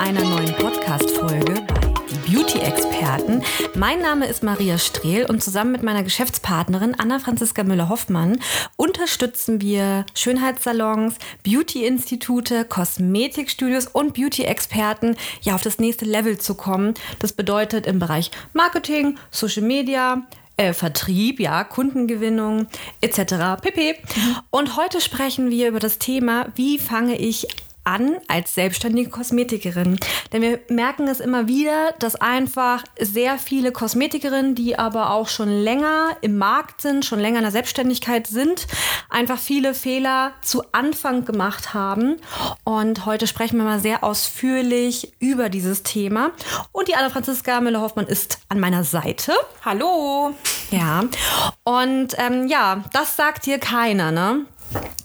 Einer 0.00 0.24
neuen 0.24 0.54
Podcast-Folge 0.54 1.66
Die 2.10 2.32
Beauty-Experten. 2.32 3.42
Mein 3.74 4.00
Name 4.00 4.28
ist 4.28 4.42
Maria 4.42 4.78
Strehl 4.78 5.26
und 5.26 5.42
zusammen 5.42 5.72
mit 5.72 5.82
meiner 5.82 6.02
Geschäftspartnerin 6.02 6.94
Anna 6.98 7.18
Franziska 7.18 7.64
Müller-Hoffmann 7.64 8.40
unterstützen 8.76 9.60
wir 9.60 10.06
Schönheitssalons, 10.14 11.16
Beauty-Institute, 11.42 12.64
Kosmetikstudios 12.64 13.88
und 13.88 14.14
Beauty-Experten, 14.14 15.16
ja, 15.42 15.54
auf 15.54 15.60
das 15.60 15.78
nächste 15.78 16.06
Level 16.06 16.38
zu 16.38 16.54
kommen. 16.54 16.94
Das 17.18 17.34
bedeutet 17.34 17.86
im 17.86 17.98
Bereich 17.98 18.30
Marketing, 18.54 19.18
Social 19.30 19.64
Media, 19.64 20.22
äh, 20.56 20.72
Vertrieb, 20.72 21.40
ja, 21.40 21.62
Kundengewinnung 21.62 22.68
etc. 23.02 23.60
pp. 23.60 23.96
Und 24.48 24.78
heute 24.78 25.02
sprechen 25.02 25.50
wir 25.50 25.68
über 25.68 25.78
das 25.78 25.98
Thema, 25.98 26.46
wie 26.54 26.78
fange 26.78 27.18
ich 27.18 27.48
an 27.90 28.18
als 28.28 28.54
selbstständige 28.54 29.10
Kosmetikerin. 29.10 29.98
Denn 30.32 30.42
wir 30.42 30.60
merken 30.68 31.08
es 31.08 31.18
immer 31.18 31.48
wieder, 31.48 31.92
dass 31.98 32.14
einfach 32.14 32.84
sehr 32.98 33.38
viele 33.38 33.72
Kosmetikerinnen, 33.72 34.54
die 34.54 34.78
aber 34.78 35.10
auch 35.10 35.28
schon 35.28 35.48
länger 35.48 36.16
im 36.20 36.38
Markt 36.38 36.82
sind, 36.82 37.04
schon 37.04 37.18
länger 37.18 37.38
in 37.38 37.44
der 37.44 37.52
Selbstständigkeit 37.52 38.28
sind, 38.28 38.68
einfach 39.08 39.38
viele 39.38 39.74
Fehler 39.74 40.32
zu 40.42 40.62
Anfang 40.72 41.24
gemacht 41.24 41.74
haben. 41.74 42.16
Und 42.64 43.06
heute 43.06 43.26
sprechen 43.26 43.58
wir 43.58 43.64
mal 43.64 43.80
sehr 43.80 44.04
ausführlich 44.04 45.12
über 45.18 45.48
dieses 45.48 45.82
Thema. 45.82 46.30
Und 46.72 46.88
die 46.88 46.94
Anna 46.94 47.10
Franziska 47.10 47.60
Müller-Hoffmann 47.60 48.06
ist 48.06 48.38
an 48.48 48.60
meiner 48.60 48.84
Seite. 48.84 49.32
Hallo. 49.64 50.34
Ja. 50.70 51.04
Und 51.64 52.16
ähm, 52.18 52.46
ja, 52.46 52.84
das 52.92 53.16
sagt 53.16 53.46
dir 53.46 53.58
keiner, 53.58 54.12
ne? 54.12 54.46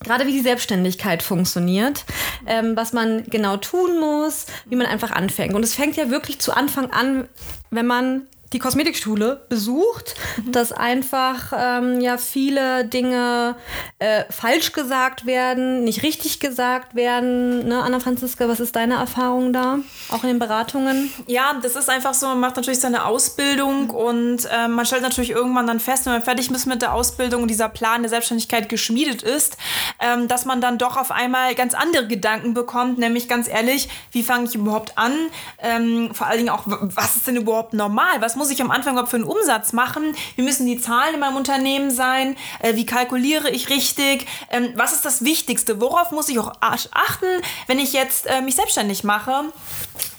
Gerade 0.05 0.25
wie 0.25 0.31
die 0.31 0.41
Selbstständigkeit 0.41 1.21
funktioniert, 1.21 2.05
ähm, 2.45 2.77
was 2.77 2.93
man 2.93 3.25
genau 3.25 3.57
tun 3.57 3.99
muss, 3.99 4.45
wie 4.65 4.75
man 4.75 4.87
einfach 4.87 5.11
anfängt. 5.11 5.53
Und 5.53 5.63
es 5.63 5.75
fängt 5.75 5.97
ja 5.97 6.09
wirklich 6.09 6.39
zu 6.39 6.55
Anfang 6.55 6.91
an, 6.91 7.27
wenn 7.71 7.87
man 7.87 8.27
die 8.55 8.59
Kosmetikschule 8.59 9.45
besucht, 9.49 10.15
mhm. 10.37 10.53
dass 10.53 10.71
einfach 10.71 11.51
ähm, 11.53 11.99
ja 11.99 12.17
viele 12.17 12.85
Dinge 12.85 13.55
äh, 13.99 14.23
falsch 14.29 14.71
gesagt 14.71 15.25
werden, 15.25 15.83
nicht 15.83 16.03
richtig 16.03 16.39
gesagt 16.39 16.95
werden. 16.95 17.67
Ne? 17.67 17.83
Anna 17.83 17.99
Franziska, 17.99 18.47
was 18.47 18.61
ist 18.61 18.77
deine 18.77 18.95
Erfahrung 18.95 19.51
da? 19.51 19.79
Auch 20.07 20.23
in 20.23 20.29
den 20.29 20.39
Beratungen? 20.39 21.11
Ja, 21.27 21.59
das 21.61 21.75
ist 21.75 21.89
einfach 21.89 22.13
so, 22.13 22.27
man 22.27 22.39
macht 22.39 22.55
natürlich 22.55 22.79
seine 22.79 23.03
Ausbildung 23.05 23.89
und 23.89 24.45
äh, 24.45 24.69
man 24.69 24.85
stellt 24.85 25.01
natürlich 25.01 25.31
irgendwann 25.31 25.67
dann 25.67 25.81
fest, 25.81 26.05
wenn 26.05 26.13
man 26.13 26.23
fertig 26.23 26.49
ist 26.49 26.65
mit 26.65 26.81
der 26.81 26.93
Ausbildung 26.93 27.41
und 27.41 27.49
dieser 27.49 27.67
Plan 27.67 28.03
der 28.03 28.09
Selbstständigkeit 28.09 28.69
geschmiedet 28.69 29.21
ist, 29.21 29.57
ähm, 29.99 30.29
dass 30.29 30.45
man 30.45 30.61
dann 30.61 30.77
doch 30.77 30.95
auf 30.95 31.11
einmal 31.11 31.55
ganz 31.55 31.73
andere 31.73 32.07
Gedanken 32.07 32.53
bekommt, 32.53 32.99
nämlich 32.99 33.27
ganz 33.27 33.49
ehrlich, 33.49 33.89
wie 34.11 34.23
fange 34.23 34.45
ich 34.45 34.55
überhaupt 34.55 34.97
an? 34.97 35.11
Ähm, 35.59 36.11
vor 36.13 36.27
allen 36.27 36.37
Dingen 36.37 36.49
auch, 36.49 36.63
was 36.65 37.17
ist 37.17 37.27
denn 37.27 37.35
überhaupt 37.35 37.73
normal? 37.73 38.21
Was 38.21 38.37
muss 38.37 38.44
muss 38.45 38.53
ich 38.53 38.61
am 38.61 38.69
Anfang 38.69 38.93
überhaupt 38.93 39.09
für 39.09 39.15
einen 39.15 39.25
Umsatz 39.25 39.73
machen? 39.73 40.15
Wie 40.35 40.43
müssen 40.43 40.67
die 40.67 40.79
Zahlen 40.79 41.15
in 41.15 41.19
meinem 41.19 41.35
Unternehmen 41.35 41.89
sein? 41.89 42.37
Äh, 42.59 42.75
wie 42.75 42.85
kalkuliere 42.85 43.49
ich 43.49 43.71
richtig? 43.71 44.27
Ähm, 44.51 44.71
was 44.75 44.93
ist 44.93 45.03
das 45.03 45.25
Wichtigste? 45.25 45.81
Worauf 45.81 46.11
muss 46.11 46.29
ich 46.29 46.37
auch 46.37 46.53
achten, 46.61 47.25
wenn 47.65 47.79
ich 47.79 47.91
jetzt 47.93 48.27
äh, 48.27 48.41
mich 48.41 48.55
selbstständig 48.55 49.03
mache? 49.03 49.45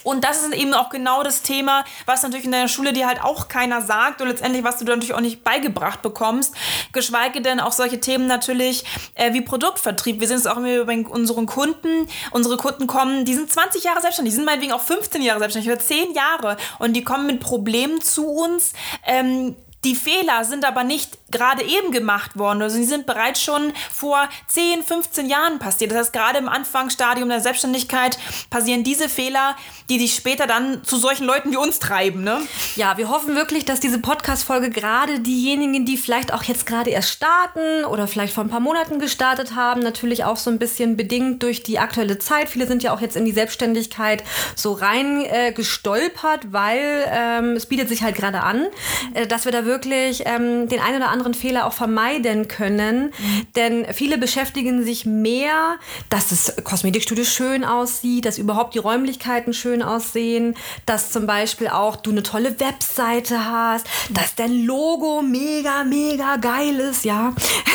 Und 0.02 0.24
das 0.24 0.42
ist 0.42 0.54
eben 0.54 0.74
auch 0.74 0.90
genau 0.90 1.22
das 1.22 1.42
Thema, 1.42 1.84
was 2.04 2.22
natürlich 2.22 2.44
in 2.44 2.52
deiner 2.52 2.68
Schule 2.68 2.92
dir 2.92 3.06
halt 3.06 3.22
auch 3.22 3.48
keiner 3.48 3.82
sagt 3.82 4.20
und 4.20 4.28
letztendlich, 4.28 4.64
was 4.64 4.78
du 4.78 4.84
natürlich 4.84 5.14
auch 5.14 5.20
nicht 5.20 5.42
beigebracht 5.42 6.02
bekommst. 6.02 6.54
Geschweige 6.92 7.40
denn 7.40 7.60
auch 7.60 7.72
solche 7.72 8.00
Themen 8.00 8.26
natürlich 8.26 8.84
äh, 9.14 9.32
wie 9.32 9.40
Produktvertrieb. 9.40 10.20
Wir 10.20 10.28
sehen 10.28 10.38
es 10.38 10.46
auch 10.46 10.58
immer 10.58 10.84
bei 10.84 10.98
unseren 10.98 11.46
Kunden. 11.46 12.08
Unsere 12.30 12.56
Kunden 12.56 12.86
kommen, 12.86 13.24
die 13.24 13.34
sind 13.34 13.50
20 13.50 13.84
Jahre 13.84 14.00
selbstständig, 14.00 14.32
die 14.32 14.36
sind 14.36 14.44
meinetwegen 14.46 14.72
auch 14.72 14.82
15 14.82 15.22
Jahre 15.22 15.40
selbstständig 15.40 15.72
oder 15.72 15.80
10 15.80 16.14
Jahre 16.14 16.56
und 16.78 16.94
die 16.94 17.04
kommen 17.04 17.26
mit 17.26 17.40
Problemen 17.40 18.00
zu 18.00 18.26
uns. 18.26 18.72
Ähm, 19.04 19.56
die 19.84 19.94
Fehler 19.94 20.44
sind 20.44 20.64
aber 20.64 20.82
nicht 20.82 21.16
gerade 21.30 21.64
eben 21.64 21.90
gemacht 21.90 22.38
worden. 22.38 22.62
Also 22.62 22.76
sie 22.76 22.84
sind 22.84 23.06
bereits 23.06 23.42
schon 23.42 23.72
vor 23.92 24.28
10, 24.46 24.82
15 24.82 25.28
Jahren 25.28 25.58
passiert. 25.58 25.90
Das 25.90 25.98
heißt, 25.98 26.12
gerade 26.12 26.38
im 26.38 26.48
Anfangsstadium 26.48 27.28
der 27.28 27.40
Selbstständigkeit 27.40 28.18
passieren 28.48 28.84
diese 28.84 29.08
Fehler, 29.08 29.56
die 29.90 29.98
dich 29.98 30.14
später 30.14 30.46
dann 30.46 30.84
zu 30.84 30.96
solchen 30.96 31.26
Leuten 31.26 31.50
wie 31.50 31.56
uns 31.56 31.78
treiben. 31.78 32.22
Ne? 32.22 32.40
Ja, 32.76 32.96
wir 32.96 33.08
hoffen 33.08 33.34
wirklich, 33.34 33.64
dass 33.64 33.80
diese 33.80 33.98
Podcast-Folge 33.98 34.70
gerade 34.70 35.20
diejenigen, 35.20 35.84
die 35.84 35.96
vielleicht 35.96 36.32
auch 36.32 36.44
jetzt 36.44 36.64
gerade 36.66 36.90
erst 36.90 37.10
starten 37.10 37.84
oder 37.84 38.06
vielleicht 38.06 38.32
vor 38.32 38.44
ein 38.44 38.50
paar 38.50 38.60
Monaten 38.60 38.98
gestartet 38.98 39.54
haben, 39.54 39.80
natürlich 39.80 40.24
auch 40.24 40.36
so 40.36 40.50
ein 40.50 40.58
bisschen 40.58 40.96
bedingt 40.96 41.42
durch 41.42 41.62
die 41.62 41.78
aktuelle 41.78 42.18
Zeit. 42.18 42.48
Viele 42.48 42.66
sind 42.66 42.82
ja 42.82 42.94
auch 42.94 43.00
jetzt 43.00 43.16
in 43.16 43.24
die 43.24 43.32
Selbstständigkeit 43.32 44.22
so 44.54 44.72
rein 44.72 45.24
äh, 45.24 45.52
gestolpert, 45.52 46.52
weil 46.52 47.04
ähm, 47.10 47.56
es 47.56 47.66
bietet 47.66 47.88
sich 47.88 48.02
halt 48.02 48.14
gerade 48.14 48.42
an, 48.42 48.66
äh, 49.14 49.26
dass 49.26 49.44
wir 49.44 49.52
da 49.52 49.64
wirklich 49.64 50.22
ähm, 50.24 50.68
den 50.68 50.80
einen 50.80 50.96
oder 50.96 51.10
anderen 51.10 51.15
Fehler 51.34 51.66
auch 51.66 51.72
vermeiden 51.72 52.48
können. 52.48 53.06
Mhm. 53.06 53.46
Denn 53.56 53.86
viele 53.92 54.18
beschäftigen 54.18 54.84
sich 54.84 55.06
mehr, 55.06 55.76
dass 56.10 56.28
das 56.28 56.56
Kosmetikstudio 56.64 57.24
schön 57.24 57.64
aussieht, 57.64 58.24
dass 58.24 58.38
überhaupt 58.38 58.74
die 58.74 58.78
Räumlichkeiten 58.78 59.52
schön 59.52 59.82
aussehen, 59.82 60.54
dass 60.86 61.10
zum 61.10 61.26
Beispiel 61.26 61.68
auch 61.68 61.96
du 61.96 62.10
eine 62.10 62.22
tolle 62.22 62.58
Webseite 62.60 63.46
hast, 63.46 63.86
dass 64.10 64.34
dein 64.34 64.64
Logo 64.64 65.22
mega, 65.22 65.84
mega 65.84 66.36
geil 66.36 66.78
ist, 66.80 67.04
ja. 67.04 67.34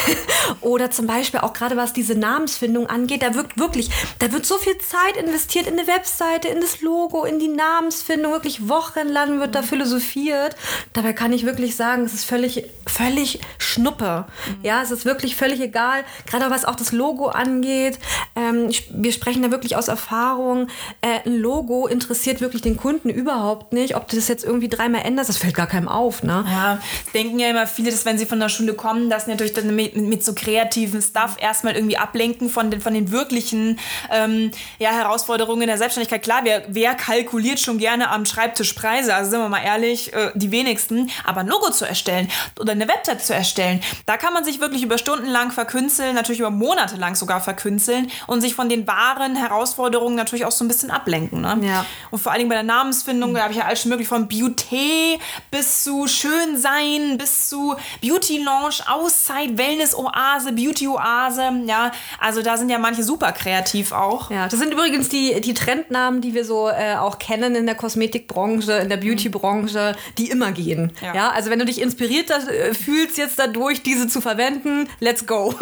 Oder 0.62 0.91
zum 0.91 1.08
Beispiel 1.08 1.40
auch 1.40 1.53
gerade 1.53 1.78
was 1.78 1.94
diese 1.94 2.16
Namensfindung 2.16 2.88
angeht, 2.88 3.23
da 3.23 3.34
wird 3.34 3.58
wirklich, 3.58 3.90
da 4.19 4.31
wird 4.31 4.46
so 4.46 4.58
viel 4.58 4.78
Zeit 4.78 5.18
investiert 5.18 5.68
in 5.68 5.79
eine 5.79 5.88
Webseite, 5.88 6.47
in 6.47 6.62
das 6.62 6.81
Logo, 6.81 7.23
in 7.23 7.40
die 7.40 7.47
Namensfindung, 7.47 8.31
wirklich 8.31 8.68
wochenlang 8.68 9.40
wird 9.40 9.56
da 9.56 9.62
mhm. 9.62 9.66
philosophiert. 9.66 10.56
Dabei 10.94 11.13
kann 11.13 11.34
ich 11.34 11.46
wirklich 11.46 11.75
sagen, 11.75 12.03
es 12.03 12.13
ist 12.13 12.25
völlig, 12.25 12.66
völlig 12.85 13.31
Schnuppe. 13.58 14.25
Mhm. 14.47 14.58
Ja, 14.64 14.81
es 14.81 14.92
ist 14.92 15.06
wirklich 15.06 15.36
völlig 15.36 15.62
egal, 15.62 16.03
gerade 16.25 16.50
was 16.50 16.66
auch 16.66 16.75
das 16.75 16.92
Logo 16.92 17.28
angeht. 17.28 18.00
Ähm, 18.36 18.69
wir 18.92 19.12
sprechen 19.12 19.42
da 19.42 19.52
wirklich 19.52 19.75
aus 19.75 19.88
Erfahrung. 19.88 20.68
Äh, 21.02 21.19
ein 21.25 21.38
Logo 21.38 21.88
interessiert 21.88 22.41
wirklich 22.41 22.62
den 22.62 22.78
Kunden 22.78 23.09
überhaupt 23.09 23.74
nicht. 23.74 23.96
Ob 23.96 24.08
du 24.08 24.16
das 24.16 24.28
jetzt 24.28 24.44
irgendwie 24.44 24.70
dreimal 24.70 25.02
änderst, 25.03 25.30
das 25.30 25.38
fällt 25.38 25.56
gar 25.56 25.68
keinem 25.68 25.88
auf. 25.88 26.24
Ne? 26.24 26.46
Ja, 26.47 26.80
denken 27.14 27.40
ja 27.40 27.50
immer 27.50 27.68
viele, 27.68 27.91
dass 27.91 28.06
wenn 28.06 28.18
sie 28.18 28.25
von 28.25 28.40
der 28.40 28.50
Schule 28.50 28.74
kommen, 28.74 29.09
dass 29.09 29.28
natürlich 29.28 29.53
dann 29.53 29.75
mit, 29.75 29.96
mit 29.96 30.24
so 30.24 30.34
kreativen 30.34 31.02
Stuff 31.02 31.38
erstmal 31.40 31.75
irgendwie 31.75 31.97
ablenken 31.97 32.50
von 32.50 32.72
den, 32.72 32.81
von 32.81 32.94
den 32.94 33.12
wirklichen 33.12 33.80
ähm, 34.12 34.52
ja, 34.80 34.91
Herausforderungen 34.91 35.68
der 35.68 35.78
Selbstständigkeit. 35.78 36.24
Klar, 36.24 36.41
wer, 36.44 36.64
wer 36.68 36.96
kalkuliert 36.96 37.59
schon 37.59 37.78
gerne 37.78 38.09
am 38.09 38.25
Schreibtisch 38.25 38.74
Preise? 38.74 39.14
Also 39.14 39.31
sind 39.31 39.40
wir 39.40 39.50
mal 39.50 39.64
ehrlich, 39.64 40.14
äh, 40.14 40.31
die 40.36 40.52
wenigsten. 40.52 41.09
Aber 41.24 41.41
ein 41.41 41.47
Logo 41.47 41.72
zu 41.72 41.86
erstellen 41.86 42.28
oder 42.59 42.72
eine 42.72 42.88
Website 42.88 43.21
zu 43.24 43.34
erstellen, 43.34 43.82
da 44.06 44.18
kann 44.18 44.34
man 44.34 44.44
sich 44.44 44.59
wirklich 44.59 44.84
über 44.84 44.98
Stunden 44.98 45.28
lang 45.28 45.52
verkünsteln, 45.52 46.16
natürlich 46.16 46.40
über 46.40 46.50
Monate 46.50 46.96
lang 46.96 47.16
sogar 47.16 47.42
verkünsteln 47.42 48.12
und 48.28 48.42
sich 48.42 48.56
von 48.56 48.70
den 48.70 48.88
wahren 48.88 49.36
Herausforderungen 49.36 50.16
natürlich 50.16 50.46
auch 50.46 50.52
so 50.52 50.64
ein 50.64 50.68
bisschen 50.68 50.91
ablenken. 50.91 51.41
Ne? 51.41 51.59
Ja. 51.62 51.85
Und 52.12 52.20
vor 52.20 52.32
allen 52.32 52.40
Dingen 52.40 52.50
bei 52.50 52.56
der 52.56 52.64
Namensfindung, 52.64 53.34
da 53.34 53.41
habe 53.41 53.53
ich 53.53 53.59
ja 53.59 53.66
alles 53.66 53.82
schon 53.82 53.90
möglich 53.90 54.08
von 54.08 54.28
Beauty 54.28 55.20
bis 55.50 55.84
zu 55.84 56.08
Schönsein, 56.08 57.18
bis 57.18 57.50
zu 57.50 57.76
Beauty 58.02 58.44
Launch, 58.44 58.82
Auszeit, 58.88 59.58
Wellness 59.58 59.96
Oase, 59.96 60.53
Beauty 60.53 60.88
Oase. 60.88 61.64
Ja, 61.66 61.91
also 62.20 62.41
da 62.41 62.58
sind 62.58 62.70
ja 62.70 62.79
manche 62.79 63.03
super 63.03 63.32
kreativ 63.32 63.91
auch. 63.91 64.32
Ja, 64.32 64.47
das 64.47 64.59
sind 64.59 64.72
übrigens 64.74 65.09
die, 65.09 65.40
die 65.41 65.53
Trendnamen, 65.53 66.22
die 66.22 66.34
wir 66.34 66.46
so 66.46 66.70
äh, 66.70 66.96
auch 66.96 67.20
kennen 67.20 67.56
in 67.56 67.66
der 67.66 67.76
Kosmetikbranche, 67.76 68.74
in 68.74 68.90
der 68.90 68.97
Beautybranche, 68.97 69.96
die 70.17 70.29
immer 70.29 70.52
gehen. 70.52 70.91
Ja. 71.02 71.16
ja. 71.16 71.29
also 71.32 71.50
wenn 71.50 71.59
du 71.59 71.66
dich 71.66 71.82
inspiriert 71.82 72.29
äh, 72.29 72.74
fühlst, 73.11 73.17
jetzt 73.17 73.40
dadurch, 73.40 73.84
diese 73.84 74.08
zu 74.08 74.22
verwenden. 74.22 74.90
Let's 74.99 75.25
go. 75.25 75.53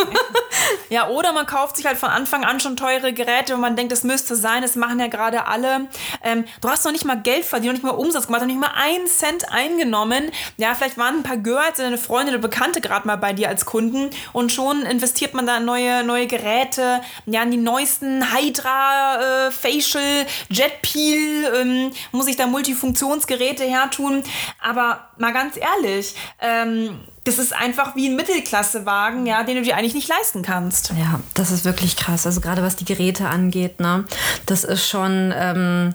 ja, 0.90 1.08
oder 1.10 1.34
man 1.34 1.46
kauft 1.46 1.78
sich 1.78 1.86
halt 1.86 1.98
von 1.98 2.10
Anfang 2.10 2.44
an 2.44 2.60
schon 2.60 2.76
teure 2.76 3.14
Geräte 3.14 3.56
und 3.56 3.62
man 3.62 3.76
denkt, 3.76 3.92
es 3.92 4.04
müsste 4.04 4.36
sein. 4.36 4.62
Das 4.62 4.76
machen 4.76 5.00
ja 5.00 5.08
gerade 5.08 5.48
alle. 5.48 5.88
Ähm, 6.24 6.46
du 6.62 6.70
hast 6.70 6.86
noch 6.86 6.92
nicht 6.92 7.06
mal 7.06 7.20
Geld 7.22 7.46
verdient, 7.46 7.74
noch 7.74 7.82
nicht 7.82 7.84
mal 7.84 8.00
Umsatz 8.00 8.28
gemacht, 8.28 8.42
noch 8.42 8.48
nicht 8.48 8.60
mal 8.60 8.72
einen 8.76 9.08
Cent 9.08 9.52
eingenommen. 9.52 10.32
Ja, 10.58 10.76
vielleicht 10.76 10.98
waren 10.98 11.18
ein 11.18 11.24
paar 11.24 11.38
Girls, 11.38 11.78
deine 11.78 11.98
Freunde 11.98 12.32
oder 12.32 12.42
Bekannte 12.42 12.82
gerade 12.82 13.08
mal 13.08 13.18
bei 13.18 13.34
dir 13.34 13.50
als 13.50 13.66
Kunden 13.66 14.10
und 14.34 14.52
schon 14.52 14.84
investiert 14.84 15.34
man 15.34 15.46
da 15.46 15.58
in 15.58 15.66
neue, 15.66 16.04
neue 16.04 16.28
Geräte, 16.28 17.02
ja, 17.26 17.44
in 17.44 17.52
die 17.52 17.58
neuesten 17.58 18.34
Hydra, 18.34 19.48
äh, 19.48 19.52
Facial, 19.52 20.26
Jet 20.50 20.82
Peel, 20.82 21.52
ähm, 21.56 21.92
muss 22.12 22.28
ich 22.28 22.36
da 22.36 22.48
Multifunktionsgeräte 22.48 23.64
hertun. 23.64 24.24
Aber 24.62 25.10
mal 25.18 25.34
ganz 25.34 25.56
ehrlich, 25.58 26.16
ähm, 26.42 27.00
das 27.26 27.38
ist 27.38 27.54
einfach 27.54 27.96
wie 27.96 28.08
ein 28.08 28.16
Mittelklassewagen, 28.16 29.26
ja, 29.26 29.44
den 29.44 29.58
du 29.58 29.62
dir 29.62 29.76
eigentlich 29.76 29.94
nicht 29.94 30.08
leisten 30.08 30.42
kannst. 30.42 30.92
Ja, 30.98 31.20
das 31.34 31.52
ist 31.52 31.66
wirklich 31.66 31.96
krass. 31.96 32.26
Also 32.26 32.42
gerade 32.42 32.64
was 32.64 32.76
die 32.76 32.86
Geräte 32.86 33.28
angeht, 33.28 33.80
ne, 33.80 34.06
das 34.46 34.64
ist 34.64 34.88
schon, 34.88 35.34
ähm, 35.36 35.94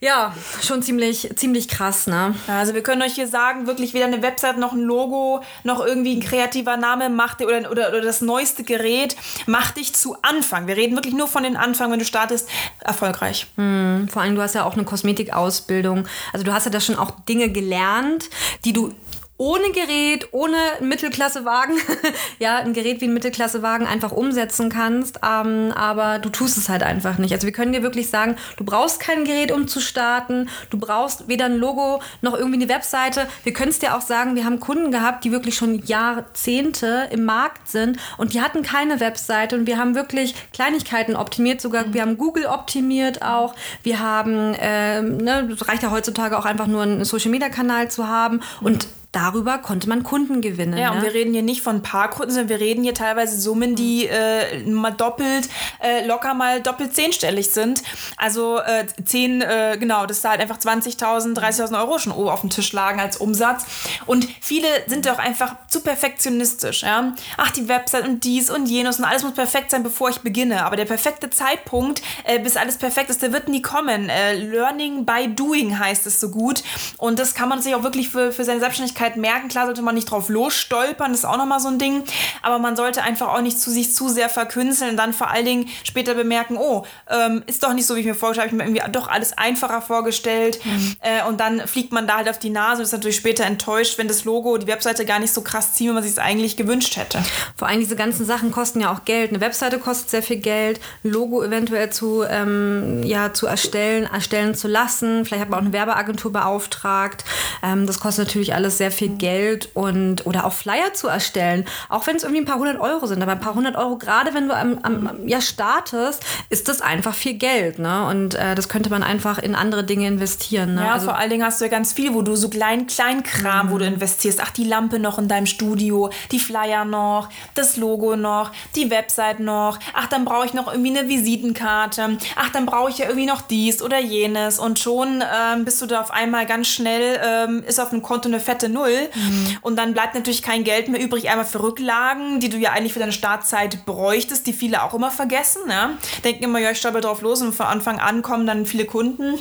ja, 0.00 0.34
schon 0.62 0.82
ziemlich, 0.82 1.30
ziemlich 1.36 1.68
krass, 1.68 2.06
ne. 2.06 2.34
Also 2.46 2.74
wir 2.74 2.82
können 2.82 3.02
euch 3.02 3.14
hier 3.14 3.28
sagen, 3.28 3.66
wirklich 3.66 3.94
weder 3.94 4.06
eine 4.06 4.22
Website 4.22 4.58
noch 4.58 4.72
ein 4.72 4.82
Logo 4.82 5.42
noch 5.62 5.84
irgendwie 5.84 6.14
ein 6.14 6.20
kreativer 6.20 6.76
Name 6.76 7.08
macht 7.08 7.42
oder, 7.42 7.70
oder, 7.70 7.88
oder 7.88 8.02
das 8.02 8.20
neueste 8.20 8.64
Gerät 8.64 9.16
macht 9.46 9.76
dich 9.76 9.94
zu 9.94 10.16
Anfang. 10.22 10.66
Wir 10.66 10.76
reden 10.76 10.94
wirklich 10.94 11.14
nur 11.14 11.26
von 11.26 11.42
den 11.42 11.56
Anfang, 11.56 11.90
wenn 11.90 11.98
du 11.98 12.04
startest, 12.04 12.48
erfolgreich. 12.80 13.46
Mhm. 13.56 14.08
Vor 14.12 14.22
allem, 14.22 14.34
du 14.34 14.42
hast 14.42 14.54
ja 14.54 14.64
auch 14.64 14.74
eine 14.74 14.84
Kosmetikausbildung. 14.84 16.06
Also 16.32 16.44
du 16.44 16.52
hast 16.52 16.64
ja 16.64 16.70
da 16.70 16.80
schon 16.80 16.96
auch 16.96 17.12
Dinge 17.20 17.50
gelernt, 17.50 18.28
die 18.64 18.72
du 18.72 18.92
ohne 19.36 19.72
Gerät, 19.72 20.28
ohne 20.30 20.56
Mittelklassewagen, 20.80 21.76
ja, 22.38 22.58
ein 22.58 22.72
Gerät 22.72 23.00
wie 23.00 23.06
ein 23.06 23.14
Mittelklassewagen 23.14 23.86
einfach 23.86 24.12
umsetzen 24.12 24.70
kannst, 24.70 25.18
ähm, 25.24 25.72
aber 25.74 26.20
du 26.20 26.28
tust 26.28 26.56
es 26.56 26.68
halt 26.68 26.84
einfach 26.84 27.18
nicht. 27.18 27.32
Also 27.32 27.46
wir 27.46 27.52
können 27.52 27.72
dir 27.72 27.82
wirklich 27.82 28.10
sagen, 28.10 28.36
du 28.56 28.64
brauchst 28.64 29.00
kein 29.00 29.24
Gerät, 29.24 29.50
um 29.50 29.66
zu 29.66 29.80
starten, 29.80 30.48
du 30.70 30.78
brauchst 30.78 31.26
weder 31.26 31.46
ein 31.46 31.56
Logo 31.56 32.00
noch 32.22 32.34
irgendwie 32.34 32.62
eine 32.62 32.68
Webseite. 32.68 33.26
Wir 33.42 33.52
können 33.52 33.70
es 33.70 33.80
dir 33.80 33.96
auch 33.96 34.02
sagen, 34.02 34.36
wir 34.36 34.44
haben 34.44 34.60
Kunden 34.60 34.92
gehabt, 34.92 35.24
die 35.24 35.32
wirklich 35.32 35.56
schon 35.56 35.84
Jahrzehnte 35.84 37.08
im 37.10 37.24
Markt 37.24 37.68
sind 37.68 37.98
und 38.18 38.34
die 38.34 38.40
hatten 38.40 38.62
keine 38.62 39.00
Webseite 39.00 39.56
und 39.56 39.66
wir 39.66 39.78
haben 39.78 39.96
wirklich 39.96 40.34
Kleinigkeiten 40.52 41.16
optimiert, 41.16 41.60
sogar 41.60 41.92
wir 41.92 42.02
haben 42.02 42.18
Google 42.18 42.46
optimiert 42.46 43.22
auch, 43.22 43.56
wir 43.82 43.98
haben, 43.98 44.54
ähm, 44.60 45.16
ne, 45.16 45.56
reicht 45.60 45.82
ja 45.82 45.90
heutzutage 45.90 46.38
auch 46.38 46.44
einfach 46.44 46.68
nur 46.68 46.82
einen 46.82 47.04
Social-Media-Kanal 47.04 47.90
zu 47.90 48.06
haben. 48.06 48.40
Und 48.60 48.86
darüber 49.14 49.58
konnte 49.58 49.88
man 49.88 50.02
Kunden 50.02 50.40
gewinnen. 50.40 50.78
Ja, 50.78 50.90
ne? 50.90 50.96
und 50.96 51.02
wir 51.02 51.14
reden 51.14 51.32
hier 51.32 51.42
nicht 51.42 51.62
von 51.62 51.76
ein 51.76 51.82
paar 51.82 52.10
Kunden, 52.10 52.32
sondern 52.32 52.48
wir 52.48 52.60
reden 52.60 52.82
hier 52.82 52.94
teilweise 52.94 53.40
Summen, 53.40 53.76
die 53.76 54.06
äh, 54.06 54.64
mal 54.64 54.90
doppelt, 54.90 55.48
äh, 55.82 56.06
locker 56.06 56.34
mal 56.34 56.60
doppelt 56.60 56.94
zehnstellig 56.94 57.50
sind. 57.50 57.82
Also 58.16 58.58
äh, 58.58 58.86
zehn, 59.04 59.40
äh, 59.40 59.76
genau, 59.78 60.06
das 60.06 60.20
da 60.20 60.30
halt 60.30 60.40
einfach 60.40 60.58
20.000, 60.58 61.34
30.000 61.34 61.78
Euro 61.78 61.98
schon 61.98 62.12
auf 62.12 62.40
dem 62.40 62.50
Tisch 62.50 62.72
lagen 62.72 63.00
als 63.00 63.16
Umsatz. 63.16 63.64
Und 64.06 64.26
viele 64.40 64.68
sind 64.86 65.06
doch 65.06 65.18
einfach 65.18 65.56
zu 65.68 65.80
perfektionistisch. 65.80 66.82
Ja? 66.82 67.14
Ach, 67.36 67.50
die 67.52 67.68
Website 67.68 68.06
und 68.06 68.24
dies 68.24 68.50
und 68.50 68.66
jenes 68.66 68.98
und 68.98 69.04
alles 69.04 69.22
muss 69.22 69.34
perfekt 69.34 69.70
sein, 69.70 69.82
bevor 69.82 70.10
ich 70.10 70.20
beginne. 70.20 70.64
Aber 70.64 70.76
der 70.76 70.86
perfekte 70.86 71.30
Zeitpunkt, 71.30 72.02
äh, 72.24 72.38
bis 72.38 72.56
alles 72.56 72.78
perfekt 72.78 73.10
ist, 73.10 73.22
der 73.22 73.32
wird 73.32 73.48
nie 73.48 73.62
kommen. 73.62 74.08
Äh, 74.08 74.34
Learning 74.34 75.04
by 75.04 75.28
doing 75.28 75.78
heißt 75.78 76.06
es 76.06 76.20
so 76.20 76.30
gut. 76.30 76.62
Und 76.98 77.18
das 77.18 77.34
kann 77.34 77.48
man 77.48 77.62
sich 77.62 77.74
auch 77.74 77.82
wirklich 77.82 78.08
für, 78.08 78.32
für 78.32 78.44
seine 78.44 78.60
Selbstständigkeit 78.60 79.03
Möglichkeit 79.04 79.16
merken. 79.16 79.48
Klar 79.48 79.66
sollte 79.66 79.82
man 79.82 79.94
nicht 79.94 80.10
drauf 80.10 80.28
losstolpern, 80.28 81.12
das 81.12 81.20
ist 81.20 81.24
auch 81.24 81.36
nochmal 81.36 81.60
so 81.60 81.68
ein 81.68 81.78
Ding. 81.78 82.04
Aber 82.42 82.58
man 82.58 82.76
sollte 82.76 83.02
einfach 83.02 83.28
auch 83.28 83.40
nicht 83.40 83.60
zu 83.60 83.70
sich 83.70 83.94
zu 83.94 84.08
sehr 84.08 84.28
verkünsteln 84.28 84.92
und 84.92 84.96
dann 84.96 85.12
vor 85.12 85.30
allen 85.30 85.44
Dingen 85.44 85.68
später 85.84 86.14
bemerken, 86.14 86.56
oh, 86.56 86.84
ähm, 87.08 87.42
ist 87.46 87.62
doch 87.62 87.72
nicht 87.72 87.86
so, 87.86 87.96
wie 87.96 88.00
ich 88.00 88.06
mir 88.06 88.14
vorgestellt 88.14 88.50
habe. 88.50 88.56
Ich 88.56 88.74
mir 88.74 88.78
irgendwie 88.78 88.92
doch 88.92 89.08
alles 89.08 89.36
einfacher 89.36 89.82
vorgestellt. 89.82 90.60
Mhm. 90.64 90.96
Äh, 91.00 91.28
und 91.28 91.40
dann 91.40 91.66
fliegt 91.66 91.92
man 91.92 92.06
da 92.06 92.18
halt 92.18 92.28
auf 92.28 92.38
die 92.38 92.50
Nase 92.50 92.78
und 92.78 92.84
ist 92.84 92.92
natürlich 92.92 93.16
später 93.16 93.44
enttäuscht, 93.44 93.98
wenn 93.98 94.08
das 94.08 94.24
Logo, 94.24 94.58
die 94.58 94.66
Webseite 94.66 95.04
gar 95.04 95.18
nicht 95.18 95.32
so 95.32 95.42
krass 95.42 95.74
zieht, 95.74 95.88
wie 95.88 95.92
man 95.92 96.02
sich 96.02 96.12
es 96.12 96.18
eigentlich 96.18 96.56
gewünscht 96.56 96.96
hätte. 96.96 97.22
Vor 97.56 97.68
allem 97.68 97.80
diese 97.80 97.96
ganzen 97.96 98.24
Sachen 98.24 98.50
kosten 98.50 98.80
ja 98.80 98.92
auch 98.92 99.04
Geld. 99.04 99.30
Eine 99.30 99.40
Webseite 99.40 99.78
kostet 99.78 100.10
sehr 100.10 100.22
viel 100.22 100.36
Geld, 100.36 100.80
Logo 101.02 101.42
eventuell 101.42 101.90
zu, 101.90 102.24
ähm, 102.28 103.02
ja, 103.02 103.32
zu 103.32 103.46
erstellen, 103.46 104.08
erstellen 104.12 104.54
zu 104.54 104.68
lassen. 104.68 105.24
Vielleicht 105.24 105.42
hat 105.42 105.50
man 105.50 105.60
auch 105.60 105.64
eine 105.64 105.72
Werbeagentur 105.72 106.32
beauftragt. 106.32 107.24
Ähm, 107.62 107.86
das 107.86 108.00
kostet 108.00 108.26
natürlich 108.26 108.54
alles 108.54 108.78
sehr 108.78 108.90
viel 108.94 109.10
Geld 109.10 109.68
und 109.74 110.26
oder 110.26 110.46
auch 110.46 110.52
Flyer 110.52 110.94
zu 110.94 111.08
erstellen, 111.08 111.66
auch 111.88 112.06
wenn 112.06 112.16
es 112.16 112.22
irgendwie 112.22 112.42
ein 112.42 112.46
paar 112.46 112.58
hundert 112.58 112.80
Euro 112.80 113.06
sind, 113.06 113.22
aber 113.22 113.32
ein 113.32 113.40
paar 113.40 113.54
hundert 113.54 113.76
Euro, 113.76 113.96
gerade 113.96 114.34
wenn 114.34 114.48
du 114.48 114.56
am, 114.56 114.78
am 114.82 115.28
ja 115.28 115.40
startest, 115.40 116.24
ist 116.48 116.68
das 116.68 116.80
einfach 116.80 117.14
viel 117.14 117.34
Geld, 117.34 117.78
ne? 117.78 118.06
Und 118.06 118.34
äh, 118.34 118.54
das 118.54 118.68
könnte 118.68 118.90
man 118.90 119.02
einfach 119.02 119.38
in 119.38 119.54
andere 119.54 119.84
Dinge 119.84 120.06
investieren. 120.06 120.74
Ne? 120.74 120.82
Ja, 120.82 120.92
also, 120.94 121.06
vor 121.06 121.16
allen 121.16 121.30
Dingen 121.30 121.44
hast 121.44 121.60
du 121.60 121.64
ja 121.66 121.70
ganz 121.70 121.92
viel, 121.92 122.14
wo 122.14 122.22
du 122.22 122.36
so 122.36 122.48
klein, 122.48 122.86
klein 122.86 123.22
Kram, 123.22 123.66
mhm. 123.66 123.70
wo 123.72 123.78
du 123.78 123.86
investierst. 123.86 124.40
Ach, 124.42 124.50
die 124.50 124.64
Lampe 124.64 124.98
noch 124.98 125.18
in 125.18 125.28
deinem 125.28 125.46
Studio, 125.46 126.10
die 126.30 126.38
Flyer 126.38 126.84
noch, 126.84 127.28
das 127.54 127.76
Logo 127.76 128.16
noch, 128.16 128.52
die 128.76 128.90
Website 128.90 129.40
noch. 129.40 129.78
Ach, 129.92 130.06
dann 130.06 130.24
brauche 130.24 130.46
ich 130.46 130.54
noch 130.54 130.70
irgendwie 130.70 130.96
eine 130.96 131.08
Visitenkarte. 131.08 132.18
Ach, 132.36 132.50
dann 132.50 132.66
brauche 132.66 132.90
ich 132.90 132.98
ja 132.98 133.06
irgendwie 133.06 133.26
noch 133.26 133.40
dies 133.42 133.82
oder 133.82 134.00
jenes. 134.00 134.58
Und 134.58 134.78
schon 134.78 135.22
ähm, 135.22 135.64
bist 135.64 135.80
du 135.82 135.86
da 135.86 136.00
auf 136.00 136.10
einmal 136.10 136.46
ganz 136.46 136.68
schnell, 136.68 137.20
ähm, 137.24 137.64
ist 137.66 137.80
auf 137.80 137.90
dem 137.90 138.02
Konto 138.02 138.28
eine 138.28 138.40
fette 138.40 138.68
Null 138.68 138.83
null. 138.84 139.08
Mhm. 139.14 139.56
Und 139.62 139.76
dann 139.76 139.94
bleibt 139.94 140.14
natürlich 140.14 140.42
kein 140.42 140.64
Geld 140.64 140.88
mehr 140.88 141.00
übrig, 141.00 141.30
einmal 141.30 141.44
für 141.44 141.62
Rücklagen, 141.62 142.40
die 142.40 142.48
du 142.48 142.56
ja 142.56 142.72
eigentlich 142.72 142.92
für 142.92 143.00
deine 143.00 143.12
Startzeit 143.12 143.84
bräuchtest, 143.86 144.46
die 144.46 144.52
viele 144.52 144.82
auch 144.82 144.94
immer 144.94 145.10
vergessen. 145.10 145.62
Ja? 145.68 145.90
Denken 146.22 146.44
immer, 146.44 146.58
ja, 146.58 146.70
ich 146.70 146.78
stolper 146.78 147.00
drauf 147.00 147.22
los 147.22 147.42
und 147.42 147.54
von 147.54 147.66
Anfang 147.66 147.98
an 147.98 148.22
kommen 148.22 148.46
dann 148.46 148.66
viele 148.66 148.84
Kunden. 148.84 149.38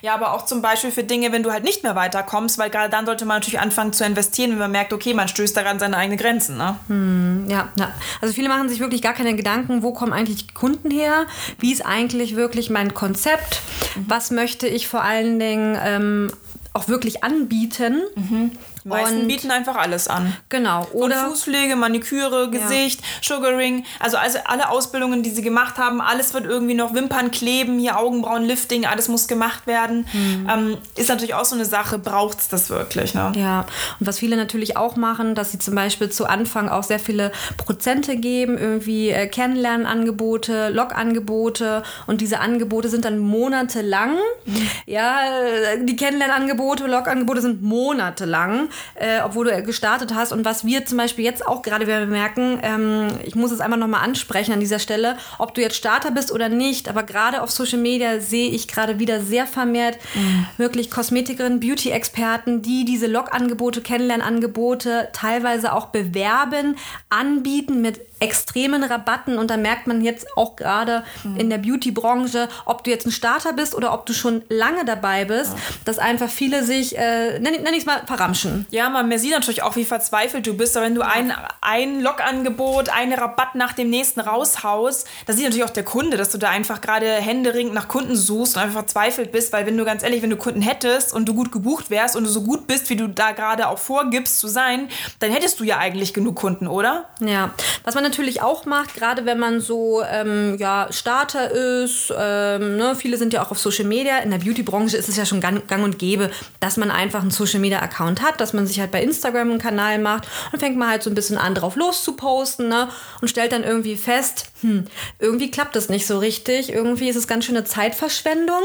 Ja, 0.00 0.14
aber 0.14 0.32
auch 0.32 0.46
zum 0.46 0.62
Beispiel 0.62 0.90
für 0.90 1.04
Dinge, 1.04 1.32
wenn 1.32 1.42
du 1.42 1.52
halt 1.52 1.64
nicht 1.64 1.82
mehr 1.82 1.94
weiterkommst, 1.94 2.56
weil 2.56 2.70
gerade 2.70 2.88
dann 2.88 3.04
sollte 3.04 3.26
man 3.26 3.36
natürlich 3.36 3.60
anfangen 3.60 3.92
zu 3.92 4.04
investieren, 4.04 4.52
wenn 4.52 4.58
man 4.58 4.70
merkt, 4.70 4.94
okay, 4.94 5.12
man 5.12 5.28
stößt 5.28 5.54
daran 5.54 5.78
seine 5.78 5.98
eigenen 5.98 6.18
Grenzen. 6.18 6.56
Ne? 6.56 6.76
Hm, 6.86 7.46
ja, 7.46 7.68
ja, 7.78 7.92
also 8.22 8.32
viele 8.32 8.48
machen 8.48 8.70
sich 8.70 8.80
wirklich 8.80 9.02
gar 9.02 9.12
keine 9.12 9.36
Gedanken, 9.36 9.82
wo 9.82 9.92
kommen 9.92 10.14
eigentlich 10.14 10.46
die 10.46 10.54
Kunden 10.54 10.90
her, 10.90 11.26
wie 11.58 11.72
ist 11.72 11.84
eigentlich 11.84 12.36
wirklich 12.36 12.70
mein 12.70 12.94
Konzept, 12.94 13.60
mhm. 13.96 14.06
was 14.08 14.30
möchte 14.30 14.66
ich 14.66 14.88
vor 14.88 15.02
allen 15.02 15.38
Dingen 15.38 15.78
ähm, 15.84 16.32
auch 16.72 16.88
wirklich 16.88 17.24
anbieten. 17.24 18.02
Mhm. 18.14 18.52
Die 18.84 18.88
meisten 18.88 19.20
und 19.20 19.28
bieten 19.28 19.50
einfach 19.50 19.76
alles 19.76 20.08
an. 20.08 20.34
Genau. 20.48 20.86
Oder 20.92 21.16
Von 21.16 21.30
Fußpflege, 21.30 21.76
Maniküre, 21.76 22.50
Gesicht, 22.50 23.00
ja. 23.00 23.36
Sugaring. 23.36 23.84
Also, 23.98 24.16
also 24.16 24.38
alle 24.46 24.70
Ausbildungen, 24.70 25.22
die 25.22 25.30
sie 25.30 25.42
gemacht 25.42 25.76
haben, 25.76 26.00
alles 26.00 26.32
wird 26.32 26.46
irgendwie 26.46 26.74
noch 26.74 26.94
Wimpern 26.94 27.30
kleben, 27.30 27.78
hier 27.78 27.98
Augenbrauenlifting, 27.98 28.86
alles 28.86 29.08
muss 29.08 29.28
gemacht 29.28 29.66
werden. 29.66 30.06
Mhm. 30.12 30.48
Ähm, 30.50 30.78
ist 30.96 31.08
natürlich 31.08 31.34
auch 31.34 31.44
so 31.44 31.54
eine 31.54 31.66
Sache, 31.66 31.98
braucht 31.98 32.40
es 32.40 32.48
das 32.48 32.70
wirklich? 32.70 33.14
Ne? 33.14 33.32
Ja. 33.36 33.66
Und 33.98 34.06
was 34.06 34.18
viele 34.18 34.36
natürlich 34.36 34.76
auch 34.78 34.96
machen, 34.96 35.34
dass 35.34 35.52
sie 35.52 35.58
zum 35.58 35.74
Beispiel 35.74 36.08
zu 36.08 36.26
Anfang 36.26 36.68
auch 36.70 36.84
sehr 36.84 37.00
viele 37.00 37.32
Prozente 37.58 38.16
geben, 38.16 38.56
irgendwie 38.56 39.10
äh, 39.10 39.26
Kennenlernangebote, 39.26 40.70
Logangebote 40.70 41.82
und 42.06 42.22
diese 42.22 42.40
Angebote 42.40 42.88
sind 42.88 43.04
dann 43.04 43.18
monatelang. 43.18 44.14
Mhm. 44.46 44.70
Ja, 44.86 45.18
äh, 45.20 45.84
die 45.84 45.96
Kennenlernangebote, 45.96 46.86
Logangebote 46.86 47.42
sind 47.42 47.60
monatelang 47.60 48.69
äh, 48.94 49.20
obwohl 49.24 49.46
du 49.46 49.62
gestartet 49.62 50.14
hast. 50.14 50.32
Und 50.32 50.44
was 50.44 50.64
wir 50.64 50.84
zum 50.86 50.98
Beispiel 50.98 51.24
jetzt 51.24 51.46
auch 51.46 51.62
gerade 51.62 51.86
merken, 52.06 52.60
ähm, 52.62 53.08
ich 53.24 53.34
muss 53.34 53.50
es 53.50 53.60
einfach 53.60 53.78
nochmal 53.78 54.02
ansprechen 54.02 54.52
an 54.52 54.60
dieser 54.60 54.78
Stelle, 54.78 55.16
ob 55.38 55.54
du 55.54 55.60
jetzt 55.60 55.76
Starter 55.76 56.10
bist 56.10 56.32
oder 56.32 56.48
nicht, 56.48 56.88
aber 56.88 57.02
gerade 57.02 57.42
auf 57.42 57.50
Social 57.50 57.78
Media 57.78 58.20
sehe 58.20 58.50
ich 58.50 58.68
gerade 58.68 58.98
wieder 58.98 59.20
sehr 59.20 59.46
vermehrt 59.46 59.98
mhm. 60.14 60.46
wirklich 60.56 60.90
Kosmetikerinnen, 60.90 61.60
Beauty-Experten, 61.60 62.62
die 62.62 62.84
diese 62.84 63.06
Log-Angebote, 63.06 63.80
Kennenlernangebote 63.80 65.08
teilweise 65.12 65.72
auch 65.72 65.86
bewerben, 65.86 66.76
anbieten 67.08 67.80
mit 67.80 68.00
extremen 68.20 68.84
Rabatten 68.84 69.38
und 69.38 69.50
da 69.50 69.56
merkt 69.56 69.86
man 69.86 70.02
jetzt 70.02 70.26
auch 70.36 70.54
gerade 70.54 71.04
mhm. 71.24 71.36
in 71.36 71.50
der 71.50 71.58
Beauty-Branche, 71.58 72.48
ob 72.66 72.84
du 72.84 72.90
jetzt 72.90 73.06
ein 73.06 73.12
Starter 73.12 73.54
bist 73.54 73.74
oder 73.74 73.94
ob 73.94 74.06
du 74.06 74.12
schon 74.12 74.42
lange 74.48 74.84
dabei 74.84 75.24
bist, 75.24 75.52
ja. 75.52 75.58
dass 75.86 75.98
einfach 75.98 76.28
viele 76.28 76.62
sich, 76.62 76.96
äh, 76.98 77.38
nenn, 77.40 77.62
nenn 77.62 77.72
ich 77.72 77.80
es 77.80 77.86
mal, 77.86 78.02
verramschen. 78.06 78.59
Ja, 78.70 78.88
man 78.90 79.16
sieht 79.18 79.32
natürlich 79.32 79.62
auch, 79.62 79.76
wie 79.76 79.84
verzweifelt 79.84 80.46
du 80.46 80.54
bist, 80.54 80.76
aber 80.76 80.86
wenn 80.86 80.94
du 80.94 81.02
ein, 81.02 81.32
ein 81.60 82.00
Log-Angebot, 82.00 82.88
einen 82.88 83.12
Rabatt 83.12 83.54
nach 83.54 83.72
dem 83.72 83.90
nächsten 83.90 84.20
raushaust, 84.20 85.06
da 85.26 85.32
sieht 85.32 85.44
natürlich 85.44 85.64
auch 85.64 85.70
der 85.70 85.84
Kunde, 85.84 86.16
dass 86.16 86.30
du 86.30 86.38
da 86.38 86.50
einfach 86.50 86.80
gerade 86.80 87.06
händeringend 87.06 87.74
nach 87.74 87.88
Kunden 87.88 88.16
suchst 88.16 88.56
und 88.56 88.62
einfach 88.62 88.80
verzweifelt 88.80 89.32
bist, 89.32 89.52
weil 89.52 89.66
wenn 89.66 89.76
du 89.76 89.84
ganz 89.84 90.02
ehrlich, 90.02 90.22
wenn 90.22 90.30
du 90.30 90.36
Kunden 90.36 90.62
hättest 90.62 91.12
und 91.12 91.28
du 91.28 91.34
gut 91.34 91.52
gebucht 91.52 91.90
wärst 91.90 92.16
und 92.16 92.24
du 92.24 92.30
so 92.30 92.42
gut 92.42 92.66
bist, 92.66 92.90
wie 92.90 92.96
du 92.96 93.08
da 93.08 93.32
gerade 93.32 93.68
auch 93.68 93.78
vorgibst 93.78 94.38
zu 94.38 94.48
sein, 94.48 94.88
dann 95.18 95.30
hättest 95.30 95.60
du 95.60 95.64
ja 95.64 95.78
eigentlich 95.78 96.14
genug 96.14 96.36
Kunden, 96.36 96.66
oder? 96.66 97.06
Ja, 97.20 97.50
was 97.84 97.94
man 97.94 98.04
natürlich 98.04 98.42
auch 98.42 98.66
macht, 98.66 98.94
gerade 98.94 99.24
wenn 99.26 99.38
man 99.38 99.60
so 99.60 100.02
ähm, 100.02 100.56
ja, 100.58 100.88
Starter 100.90 101.50
ist, 101.50 102.12
ähm, 102.16 102.76
ne, 102.76 102.94
viele 102.96 103.16
sind 103.16 103.32
ja 103.32 103.42
auch 103.42 103.50
auf 103.50 103.58
Social 103.58 103.84
Media, 103.84 104.18
in 104.18 104.30
der 104.30 104.38
Beauty-Branche 104.38 104.96
ist 104.96 105.08
es 105.08 105.16
ja 105.16 105.26
schon 105.26 105.40
gang, 105.40 105.66
gang, 105.66 105.84
und 105.84 105.98
gäbe, 105.98 106.30
dass 106.60 106.76
man 106.76 106.90
einfach 106.90 107.22
einen 107.22 107.30
Social-Media-Account 107.30 108.22
hat, 108.22 108.40
dass 108.40 108.49
dass 108.50 108.54
man 108.54 108.66
sich 108.66 108.80
halt 108.80 108.90
bei 108.90 109.00
Instagram 109.00 109.50
einen 109.50 109.60
Kanal 109.60 110.00
macht 110.00 110.26
und 110.52 110.58
fängt 110.58 110.76
man 110.76 110.88
halt 110.88 111.04
so 111.04 111.10
ein 111.10 111.14
bisschen 111.14 111.38
an 111.38 111.54
drauf 111.54 111.76
loszuposten, 111.76 112.68
ne? 112.68 112.88
Und 113.20 113.28
stellt 113.28 113.52
dann 113.52 113.62
irgendwie 113.62 113.96
fest, 113.96 114.50
hm, 114.60 114.86
irgendwie 115.20 115.52
klappt 115.52 115.76
das 115.76 115.88
nicht 115.88 116.04
so 116.04 116.18
richtig, 116.18 116.72
irgendwie 116.72 117.08
ist 117.08 117.16
es 117.16 117.28
ganz 117.28 117.44
schöne 117.44 117.62
Zeitverschwendung. 117.62 118.60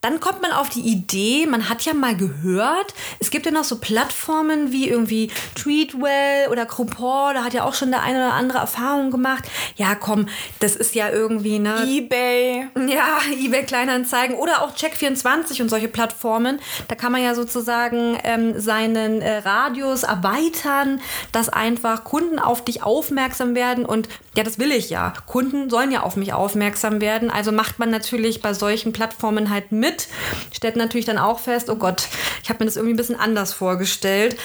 Dann 0.00 0.18
kommt 0.18 0.42
man 0.42 0.50
auf 0.50 0.68
die 0.68 0.80
Idee, 0.80 1.46
man 1.46 1.68
hat 1.68 1.82
ja 1.82 1.94
mal 1.94 2.16
gehört, 2.16 2.92
es 3.20 3.30
gibt 3.30 3.46
ja 3.46 3.52
noch 3.52 3.62
so 3.62 3.78
Plattformen 3.78 4.72
wie 4.72 4.88
irgendwie 4.88 5.30
Tweetwell 5.54 6.48
oder 6.50 6.66
Groupon, 6.66 7.34
da 7.34 7.44
hat 7.44 7.54
ja 7.54 7.64
auch 7.64 7.74
schon 7.74 7.92
der 7.92 8.02
eine 8.02 8.18
oder 8.18 8.34
andere 8.34 8.58
Erfahrung 8.58 9.12
gemacht. 9.12 9.44
Ja, 9.76 9.94
komm, 9.94 10.26
das 10.58 10.74
ist 10.74 10.96
ja 10.96 11.08
irgendwie, 11.08 11.60
ne? 11.60 11.86
Ebay. 11.86 12.66
Ja, 12.88 13.20
eBay 13.32 13.64
Kleinanzeigen 13.64 14.34
oder 14.34 14.62
auch 14.62 14.74
Check24 14.74 15.62
und 15.62 15.68
solche 15.68 15.88
Plattformen. 15.88 16.58
Da 16.88 16.96
kann 16.96 17.12
man 17.12 17.22
ja 17.22 17.36
sozusagen 17.36 18.18
ähm, 18.24 18.58
seinen 18.58 19.19
äh, 19.20 19.38
Radius 19.38 20.02
erweitern, 20.02 21.00
dass 21.32 21.48
einfach 21.48 22.04
Kunden 22.04 22.38
auf 22.38 22.64
dich 22.64 22.82
aufmerksam 22.82 23.54
werden 23.54 23.84
und 23.84 24.08
ja, 24.36 24.42
das 24.42 24.58
will 24.58 24.72
ich 24.72 24.90
ja. 24.90 25.12
Kunden 25.26 25.70
sollen 25.70 25.90
ja 25.90 26.02
auf 26.02 26.16
mich 26.16 26.32
aufmerksam 26.32 27.00
werden. 27.00 27.30
Also 27.30 27.52
macht 27.52 27.78
man 27.78 27.90
natürlich 27.90 28.42
bei 28.42 28.54
solchen 28.54 28.92
Plattformen 28.92 29.50
halt 29.50 29.72
mit, 29.72 30.08
stellt 30.52 30.76
natürlich 30.76 31.06
dann 31.06 31.18
auch 31.18 31.40
fest, 31.40 31.70
oh 31.70 31.76
Gott, 31.76 32.08
ich 32.42 32.48
habe 32.48 32.62
mir 32.62 32.66
das 32.66 32.76
irgendwie 32.76 32.94
ein 32.94 32.98
bisschen 32.98 33.18
anders 33.18 33.52
vorgestellt. 33.52 34.36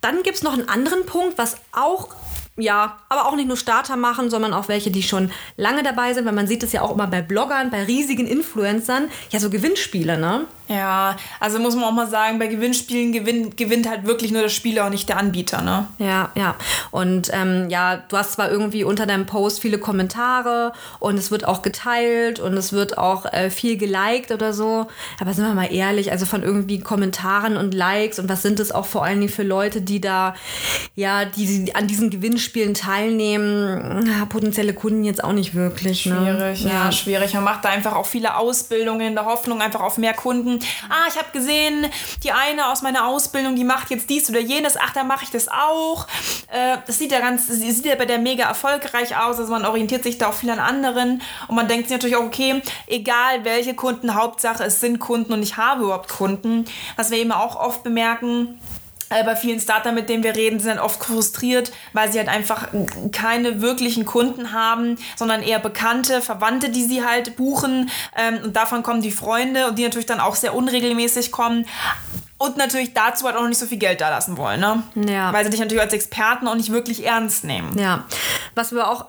Dann 0.00 0.22
gibt 0.22 0.36
es 0.36 0.42
noch 0.42 0.54
einen 0.54 0.68
anderen 0.68 1.04
Punkt, 1.04 1.36
was 1.36 1.56
auch 1.72 2.08
ja, 2.60 2.98
aber 3.08 3.26
auch 3.26 3.36
nicht 3.36 3.48
nur 3.48 3.56
Starter 3.56 3.96
machen, 3.96 4.30
sondern 4.30 4.52
auch 4.52 4.68
welche, 4.68 4.90
die 4.90 5.02
schon 5.02 5.30
lange 5.56 5.82
dabei 5.82 6.14
sind, 6.14 6.26
weil 6.26 6.32
man 6.32 6.46
sieht 6.46 6.62
es 6.62 6.72
ja 6.72 6.82
auch 6.82 6.92
immer 6.92 7.06
bei 7.06 7.22
Bloggern, 7.22 7.70
bei 7.70 7.84
riesigen 7.84 8.26
Influencern, 8.26 9.08
ja 9.30 9.40
so 9.40 9.50
Gewinnspiele, 9.50 10.18
ne? 10.18 10.46
Ja, 10.70 11.16
also 11.40 11.58
muss 11.58 11.74
man 11.74 11.82
auch 11.82 11.92
mal 11.92 12.08
sagen, 12.08 12.38
bei 12.38 12.46
Gewinnspielen 12.46 13.10
gewinnt, 13.10 13.56
gewinnt 13.56 13.88
halt 13.88 14.06
wirklich 14.06 14.30
nur 14.30 14.42
der 14.42 14.50
Spieler 14.50 14.84
und 14.84 14.92
nicht 14.92 15.08
der 15.08 15.16
Anbieter, 15.16 15.62
ne? 15.62 15.88
Ja, 15.98 16.30
ja. 16.36 16.54
Und 16.92 17.28
ähm, 17.32 17.68
ja, 17.70 17.96
du 17.96 18.16
hast 18.16 18.34
zwar 18.34 18.52
irgendwie 18.52 18.84
unter 18.84 19.04
deinem 19.04 19.26
Post 19.26 19.60
viele 19.60 19.78
Kommentare 19.78 20.72
und 21.00 21.18
es 21.18 21.32
wird 21.32 21.44
auch 21.44 21.62
geteilt 21.62 22.38
und 22.38 22.56
es 22.56 22.72
wird 22.72 22.98
auch 22.98 23.26
äh, 23.32 23.50
viel 23.50 23.78
geliked 23.78 24.30
oder 24.30 24.52
so, 24.52 24.86
aber 25.18 25.34
sind 25.34 25.44
wir 25.44 25.54
mal 25.54 25.72
ehrlich, 25.72 26.12
also 26.12 26.24
von 26.24 26.44
irgendwie 26.44 26.78
Kommentaren 26.78 27.56
und 27.56 27.74
Likes 27.74 28.20
und 28.20 28.28
was 28.28 28.42
sind 28.42 28.60
es 28.60 28.70
auch 28.70 28.86
vor 28.86 29.04
allen 29.04 29.18
Dingen 29.18 29.32
für 29.32 29.42
Leute, 29.42 29.82
die 29.82 30.00
da, 30.00 30.36
ja, 30.94 31.24
die, 31.24 31.64
die 31.64 31.74
an 31.74 31.88
diesen 31.88 32.10
Gewinnspielen 32.10 32.49
teilnehmen, 32.74 34.06
ja, 34.06 34.26
potenzielle 34.26 34.74
Kunden 34.74 35.04
jetzt 35.04 35.22
auch 35.22 35.32
nicht 35.32 35.54
wirklich. 35.54 36.06
Ne? 36.06 36.16
Schwierig, 36.16 36.64
ja. 36.64 36.70
ja, 36.70 36.92
schwierig. 36.92 37.34
Man 37.34 37.44
macht 37.44 37.64
da 37.64 37.70
einfach 37.70 37.94
auch 37.94 38.06
viele 38.06 38.36
Ausbildungen 38.36 39.00
in 39.00 39.14
der 39.14 39.24
Hoffnung 39.24 39.60
einfach 39.60 39.80
auf 39.80 39.98
mehr 39.98 40.14
Kunden 40.14 40.60
ah, 40.88 41.08
ich 41.08 41.16
habe 41.16 41.30
gesehen, 41.32 41.86
die 42.22 42.32
eine 42.32 42.70
aus 42.70 42.82
meiner 42.82 43.06
Ausbildung, 43.06 43.56
die 43.56 43.64
macht 43.64 43.90
jetzt 43.90 44.10
dies 44.10 44.28
oder 44.30 44.40
jenes, 44.40 44.76
ach, 44.76 44.92
da 44.92 45.04
mache 45.04 45.24
ich 45.24 45.30
das 45.30 45.48
auch. 45.48 46.06
Äh, 46.48 46.78
das 46.86 46.98
sieht 46.98 47.12
ja 47.12 47.20
ganz, 47.20 47.46
sieht 47.48 47.84
ja 47.86 47.94
bei 47.94 48.06
der 48.06 48.18
mega 48.18 48.44
erfolgreich 48.44 49.16
aus, 49.16 49.38
also 49.38 49.52
man 49.52 49.64
orientiert 49.64 50.02
sich 50.02 50.18
da 50.18 50.28
auch 50.28 50.34
viel 50.34 50.50
an 50.50 50.58
anderen 50.58 51.22
und 51.48 51.54
man 51.54 51.68
denkt 51.68 51.88
sich 51.88 51.96
natürlich 51.96 52.16
auch, 52.16 52.24
okay, 52.24 52.60
egal 52.86 53.44
welche 53.44 53.74
Kunden, 53.74 54.14
Hauptsache 54.14 54.64
es 54.64 54.80
sind 54.80 54.98
Kunden 54.98 55.32
und 55.32 55.42
ich 55.42 55.56
habe 55.56 55.84
überhaupt 55.84 56.08
Kunden. 56.08 56.64
Was 56.96 57.10
wir 57.10 57.18
eben 57.18 57.32
auch 57.32 57.56
oft 57.56 57.82
bemerken, 57.82 58.58
bei 59.10 59.34
vielen 59.34 59.60
Starter, 59.60 59.92
mit 59.92 60.08
denen 60.08 60.22
wir 60.22 60.36
reden, 60.36 60.60
sind 60.60 60.76
dann 60.76 60.78
oft 60.78 61.04
frustriert, 61.04 61.72
weil 61.92 62.10
sie 62.12 62.18
halt 62.18 62.28
einfach 62.28 62.68
keine 63.10 63.60
wirklichen 63.60 64.04
Kunden 64.04 64.52
haben, 64.52 64.98
sondern 65.16 65.42
eher 65.42 65.58
Bekannte, 65.58 66.22
Verwandte, 66.22 66.70
die 66.70 66.84
sie 66.84 67.04
halt 67.04 67.36
buchen. 67.36 67.90
Ähm, 68.16 68.38
und 68.44 68.56
davon 68.56 68.82
kommen 68.82 69.02
die 69.02 69.10
Freunde 69.10 69.66
und 69.66 69.78
die 69.78 69.82
natürlich 69.82 70.06
dann 70.06 70.20
auch 70.20 70.36
sehr 70.36 70.54
unregelmäßig 70.54 71.32
kommen. 71.32 71.66
Und 72.38 72.56
natürlich 72.56 72.94
dazu 72.94 73.26
halt 73.26 73.36
auch 73.36 73.46
nicht 73.46 73.58
so 73.58 73.66
viel 73.66 73.78
Geld 73.78 74.00
da 74.00 74.08
lassen 74.08 74.38
wollen, 74.38 74.60
ne? 74.60 74.82
Ja. 74.94 75.30
Weil 75.32 75.44
sie 75.44 75.50
dich 75.50 75.60
natürlich 75.60 75.82
als 75.82 75.92
Experten 75.92 76.48
auch 76.48 76.54
nicht 76.54 76.72
wirklich 76.72 77.04
ernst 77.04 77.44
nehmen. 77.44 77.78
Ja. 77.78 78.04
Was 78.54 78.72
wir 78.72 78.88
auch 78.88 79.06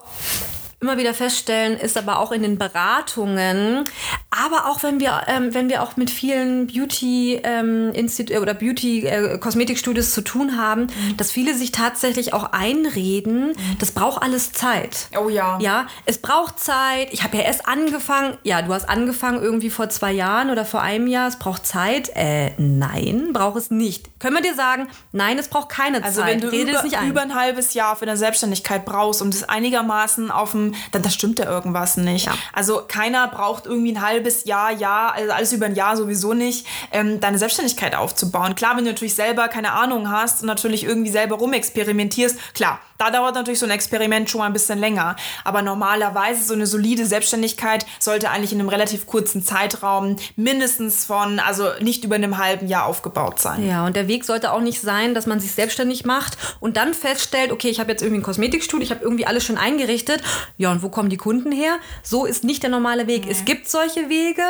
immer 0.82 0.98
wieder 0.98 1.14
feststellen, 1.14 1.78
ist 1.78 1.96
aber 1.96 2.18
auch 2.18 2.32
in 2.32 2.42
den 2.42 2.58
Beratungen, 2.58 3.86
aber 4.32 4.66
auch 4.66 4.82
wenn 4.82 5.00
wir, 5.00 5.22
ähm, 5.28 5.54
wenn 5.54 5.70
wir 5.70 5.84
auch 5.84 5.96
mit 5.96 6.10
vielen 6.10 6.66
Beauty 6.66 7.40
ähm, 7.44 7.92
Institut 7.94 8.38
oder 8.38 8.56
Beauty 8.56 9.06
äh, 9.06 9.38
Kosmetikstudios 9.38 10.12
zu 10.12 10.24
tun 10.24 10.58
haben, 10.58 10.84
mhm. 10.86 11.18
dass 11.18 11.32
viele 11.32 11.54
sich 11.54 11.72
tatsächlich 11.72 12.34
auch 12.34 12.52
einreden, 12.52 13.50
mhm. 13.50 13.78
das 13.78 13.92
braucht 13.92 14.24
alles 14.24 14.54
Zeit. 14.54 15.08
Oh 15.20 15.30
ja. 15.30 15.60
Ja, 15.62 15.86
es 16.08 16.18
braucht 16.18 16.60
Zeit. 16.60 17.10
Ich 17.12 17.24
habe 17.24 17.38
ja 17.38 17.44
erst 17.44 17.68
angefangen. 17.68 18.40
Ja, 18.42 18.64
du 18.64 18.74
hast 18.74 18.90
angefangen 18.90 19.40
irgendwie 19.40 19.70
vor 19.70 19.90
zwei 19.90 20.12
Jahren 20.12 20.50
oder 20.50 20.66
vor 20.66 20.82
einem 20.82 21.06
Jahr. 21.06 21.28
Es 21.28 21.38
braucht 21.38 21.68
Zeit. 21.68 22.10
Äh, 22.16 22.54
nein, 22.58 23.34
braucht 23.34 23.58
es 23.58 23.70
nicht. 23.70 24.20
Können 24.20 24.36
wir 24.36 24.42
dir 24.42 24.56
sagen, 24.56 24.88
nein, 25.12 25.38
es 25.38 25.48
braucht 25.48 25.70
keine 25.70 26.04
also 26.04 26.22
Zeit. 26.22 26.42
Also 26.42 26.52
wenn 26.52 26.66
du 26.66 26.72
Rede 26.72 26.72
über, 26.72 27.06
über 27.06 27.22
ein 27.22 27.36
halbes 27.36 27.76
Jahr 27.76 27.96
für 27.96 28.08
deine 28.08 28.18
Selbstständigkeit 28.18 28.84
brauchst 28.84 29.22
und 29.22 29.36
es 29.36 29.48
einigermaßen 29.48 30.32
auf 30.32 30.52
dem 30.52 30.71
dann 30.92 31.02
das 31.02 31.14
stimmt 31.14 31.40
ja 31.40 31.46
irgendwas 31.46 31.98
nicht. 31.98 32.26
Ja. 32.26 32.34
Also 32.54 32.82
keiner 32.88 33.28
braucht 33.28 33.66
irgendwie 33.66 33.94
ein 33.94 34.02
halbes 34.02 34.46
Jahr, 34.46 34.72
Jahr, 34.72 35.14
also 35.14 35.32
alles 35.32 35.54
über 35.54 35.66
ein 35.66 35.76
Jahr 35.76 35.98
sowieso 35.98 36.34
nicht, 36.34 36.66
ähm, 36.92 37.20
deine 37.20 37.38
Selbstständigkeit 37.38 37.96
aufzubauen. 37.96 38.56
Klar, 38.56 38.78
wenn 38.78 38.86
du 38.86 38.92
natürlich 38.92 39.16
selber 39.16 39.48
keine 39.48 39.74
Ahnung 39.74 40.12
hast 40.12 40.42
und 40.42 40.48
natürlich 40.48 40.84
irgendwie 40.84 41.12
selber 41.12 41.38
rumexperimentierst, 41.38 42.54
klar, 42.54 42.80
da 43.02 43.10
dauert 43.10 43.34
natürlich 43.34 43.60
so 43.60 43.66
ein 43.66 43.72
Experiment 43.72 44.30
schon 44.30 44.40
mal 44.40 44.46
ein 44.46 44.54
bisschen 44.54 44.78
länger. 44.78 45.16
Aber 45.44 45.64
normalerweise 45.64 46.44
so 46.44 46.54
eine 46.54 46.68
solide 46.68 47.08
Selbstständigkeit 47.08 47.88
sollte 47.98 48.30
eigentlich 48.30 48.54
in 48.54 48.60
einem 48.60 48.70
relativ 48.70 49.08
kurzen 49.08 49.44
Zeitraum 49.44 50.18
mindestens 50.36 51.06
von, 51.06 51.40
also 51.40 51.70
nicht 51.80 52.04
über 52.04 52.14
einem 52.14 52.38
halben 52.38 52.68
Jahr 52.68 52.86
aufgebaut 52.86 53.40
sein. 53.40 53.68
Ja, 53.68 53.88
und 53.88 53.96
der 53.96 54.08
Weg 54.08 54.24
sollte 54.24 54.52
auch 54.52 54.62
nicht 54.62 54.82
sein, 54.82 55.16
dass 55.16 55.26
man 55.26 55.40
sich 55.40 55.52
selbstständig 55.52 56.06
macht 56.06 56.38
und 56.60 56.78
dann 56.78 56.94
feststellt, 56.94 57.52
okay, 57.52 57.70
ich 57.70 57.80
habe 57.80 57.90
jetzt 57.90 58.04
irgendwie 58.04 58.20
ein 58.20 58.24
Kosmetikstudio, 58.24 58.84
ich 58.84 58.92
habe 58.92 59.04
irgendwie 59.04 59.26
alles 59.26 59.44
schon 59.44 59.58
eingerichtet. 59.58 60.22
Ja, 60.58 60.72
und 60.72 60.84
wo 60.84 60.90
kommen 60.90 61.10
die 61.10 61.18
Kunden 61.18 61.52
her? 61.52 61.78
So 62.04 62.26
ist 62.26 62.44
nicht 62.44 62.62
der 62.62 62.70
normale 62.70 63.08
Weg. 63.08 63.26
Nee. 63.26 63.32
Es 63.32 63.46
gibt 63.46 63.68
solche 63.68 64.10
Wege, 64.10 64.44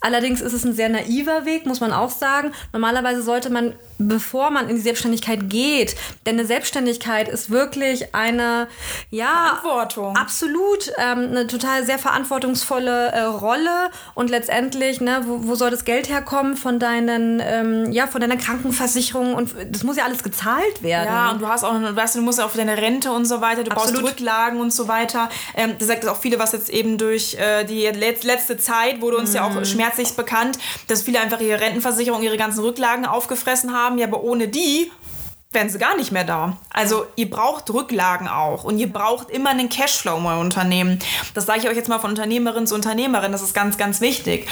allerdings 0.00 0.40
ist 0.40 0.52
es 0.52 0.64
ein 0.64 0.74
sehr 0.74 0.90
naiver 0.90 1.44
Weg, 1.44 1.66
muss 1.66 1.80
man 1.80 1.92
auch 1.92 2.10
sagen. 2.10 2.52
Normalerweise 2.72 3.22
sollte 3.22 3.50
man, 3.50 3.74
bevor 3.98 4.50
man 4.50 4.68
in 4.68 4.76
die 4.76 4.82
Selbstständigkeit 4.82 5.50
geht, 5.50 5.96
denn 6.24 6.38
eine 6.38 6.46
Selbstständigkeit 6.46 7.28
ist 7.28 7.50
wirklich 7.50 7.95
wirklich 8.00 8.14
eine, 8.14 8.68
ja, 9.10 9.58
Verantwortung. 9.60 10.16
Absolut, 10.16 10.92
ähm, 10.98 11.30
eine 11.30 11.46
total 11.46 11.84
sehr 11.84 11.98
verantwortungsvolle 11.98 13.12
äh, 13.12 13.22
Rolle 13.22 13.90
und 14.14 14.30
letztendlich, 14.30 15.00
ne, 15.00 15.22
wo, 15.26 15.48
wo 15.48 15.54
soll 15.54 15.70
das 15.70 15.84
Geld 15.84 16.08
herkommen 16.08 16.56
von 16.56 16.78
deinen, 16.78 17.40
ähm, 17.44 17.92
ja, 17.92 18.06
von 18.06 18.20
deiner 18.20 18.36
Krankenversicherung 18.36 19.34
und 19.34 19.54
das 19.70 19.82
muss 19.82 19.96
ja 19.96 20.04
alles 20.04 20.22
gezahlt 20.22 20.82
werden. 20.82 21.08
Ja, 21.12 21.30
und 21.30 21.40
du 21.40 21.48
hast 21.48 21.64
auch, 21.64 21.74
weißt 21.74 22.14
du, 22.14 22.20
du 22.20 22.24
musst 22.24 22.38
ja 22.38 22.46
auch 22.46 22.50
für 22.50 22.58
deine 22.58 22.76
Rente 22.76 23.12
und 23.12 23.24
so 23.24 23.40
weiter, 23.40 23.64
du 23.64 23.70
Absolut. 23.70 24.02
brauchst 24.02 24.12
Rücklagen 24.14 24.60
und 24.60 24.72
so 24.72 24.88
weiter. 24.88 25.28
Ähm, 25.54 25.74
das 25.78 25.88
sagt 25.88 26.06
auch 26.08 26.18
viele, 26.18 26.38
was 26.38 26.52
jetzt 26.52 26.70
eben 26.70 26.98
durch 26.98 27.34
äh, 27.34 27.64
die 27.64 27.86
letzte 27.86 28.56
Zeit 28.56 29.00
wurde 29.00 29.16
uns 29.16 29.32
mm. 29.32 29.36
ja 29.36 29.46
auch 29.46 29.54
mhm. 29.54 29.64
schmerzlich 29.64 30.14
bekannt, 30.14 30.58
dass 30.88 31.02
viele 31.02 31.20
einfach 31.20 31.40
ihre 31.40 31.60
Rentenversicherung, 31.60 32.22
ihre 32.22 32.36
ganzen 32.36 32.60
Rücklagen 32.60 33.06
aufgefressen 33.06 33.72
haben. 33.72 33.98
Ja, 33.98 34.06
aber 34.06 34.22
ohne 34.22 34.48
die 34.48 34.90
wären 35.56 35.70
sie 35.70 35.78
gar 35.78 35.96
nicht 35.96 36.12
mehr 36.12 36.24
da. 36.24 36.58
Also 36.70 37.06
ihr 37.16 37.30
braucht 37.30 37.70
Rücklagen 37.70 38.28
auch 38.28 38.62
und 38.62 38.78
ihr 38.78 38.92
braucht 38.92 39.30
immer 39.30 39.48
einen 39.48 39.70
Cashflow 39.70 40.18
in 40.18 40.26
eurem 40.26 40.40
Unternehmen. 40.40 40.98
Das 41.32 41.46
sage 41.46 41.60
ich 41.60 41.68
euch 41.68 41.76
jetzt 41.76 41.88
mal 41.88 41.98
von 41.98 42.10
Unternehmerin 42.10 42.66
zu 42.66 42.74
Unternehmerin, 42.74 43.32
das 43.32 43.40
ist 43.40 43.54
ganz, 43.54 43.78
ganz 43.78 44.02
wichtig. 44.02 44.46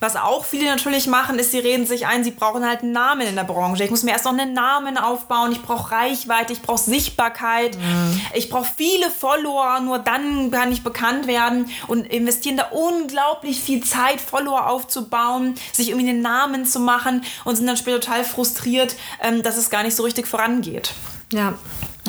Was 0.00 0.16
auch 0.16 0.46
viele 0.46 0.64
natürlich 0.64 1.06
machen, 1.06 1.38
ist, 1.38 1.52
sie 1.52 1.58
reden 1.58 1.86
sich 1.86 2.06
ein, 2.06 2.24
sie 2.24 2.30
brauchen 2.30 2.66
halt 2.66 2.82
einen 2.82 2.92
Namen 2.92 3.26
in 3.26 3.36
der 3.36 3.44
Branche. 3.44 3.84
Ich 3.84 3.90
muss 3.90 4.02
mir 4.02 4.12
erst 4.12 4.24
noch 4.24 4.32
einen 4.32 4.54
Namen 4.54 4.96
aufbauen, 4.96 5.52
ich 5.52 5.60
brauche 5.60 5.92
Reichweite, 5.92 6.54
ich 6.54 6.62
brauche 6.62 6.80
Sichtbarkeit, 6.80 7.76
mhm. 7.76 8.20
ich 8.32 8.48
brauche 8.48 8.70
viele 8.74 9.10
Follower, 9.10 9.80
nur 9.80 9.98
dann 9.98 10.50
kann 10.50 10.72
ich 10.72 10.82
bekannt 10.82 11.26
werden 11.26 11.68
und 11.86 12.06
investieren 12.06 12.56
da 12.56 12.68
unglaublich 12.70 13.60
viel 13.60 13.84
Zeit, 13.84 14.22
Follower 14.22 14.70
aufzubauen, 14.70 15.54
sich 15.72 15.90
irgendwie 15.90 16.08
einen 16.08 16.22
Namen 16.22 16.64
zu 16.64 16.80
machen 16.80 17.24
und 17.44 17.56
sind 17.56 17.66
dann 17.66 17.76
später 17.76 18.00
total 18.00 18.24
frustriert, 18.24 18.96
ähm, 19.22 19.42
dass 19.42 19.58
es 19.58 19.68
gar 19.68 19.82
nicht 19.82 19.94
so 19.94 20.02
richtig 20.02 20.26
vorangeht. 20.46 20.94
Ja. 21.32 21.54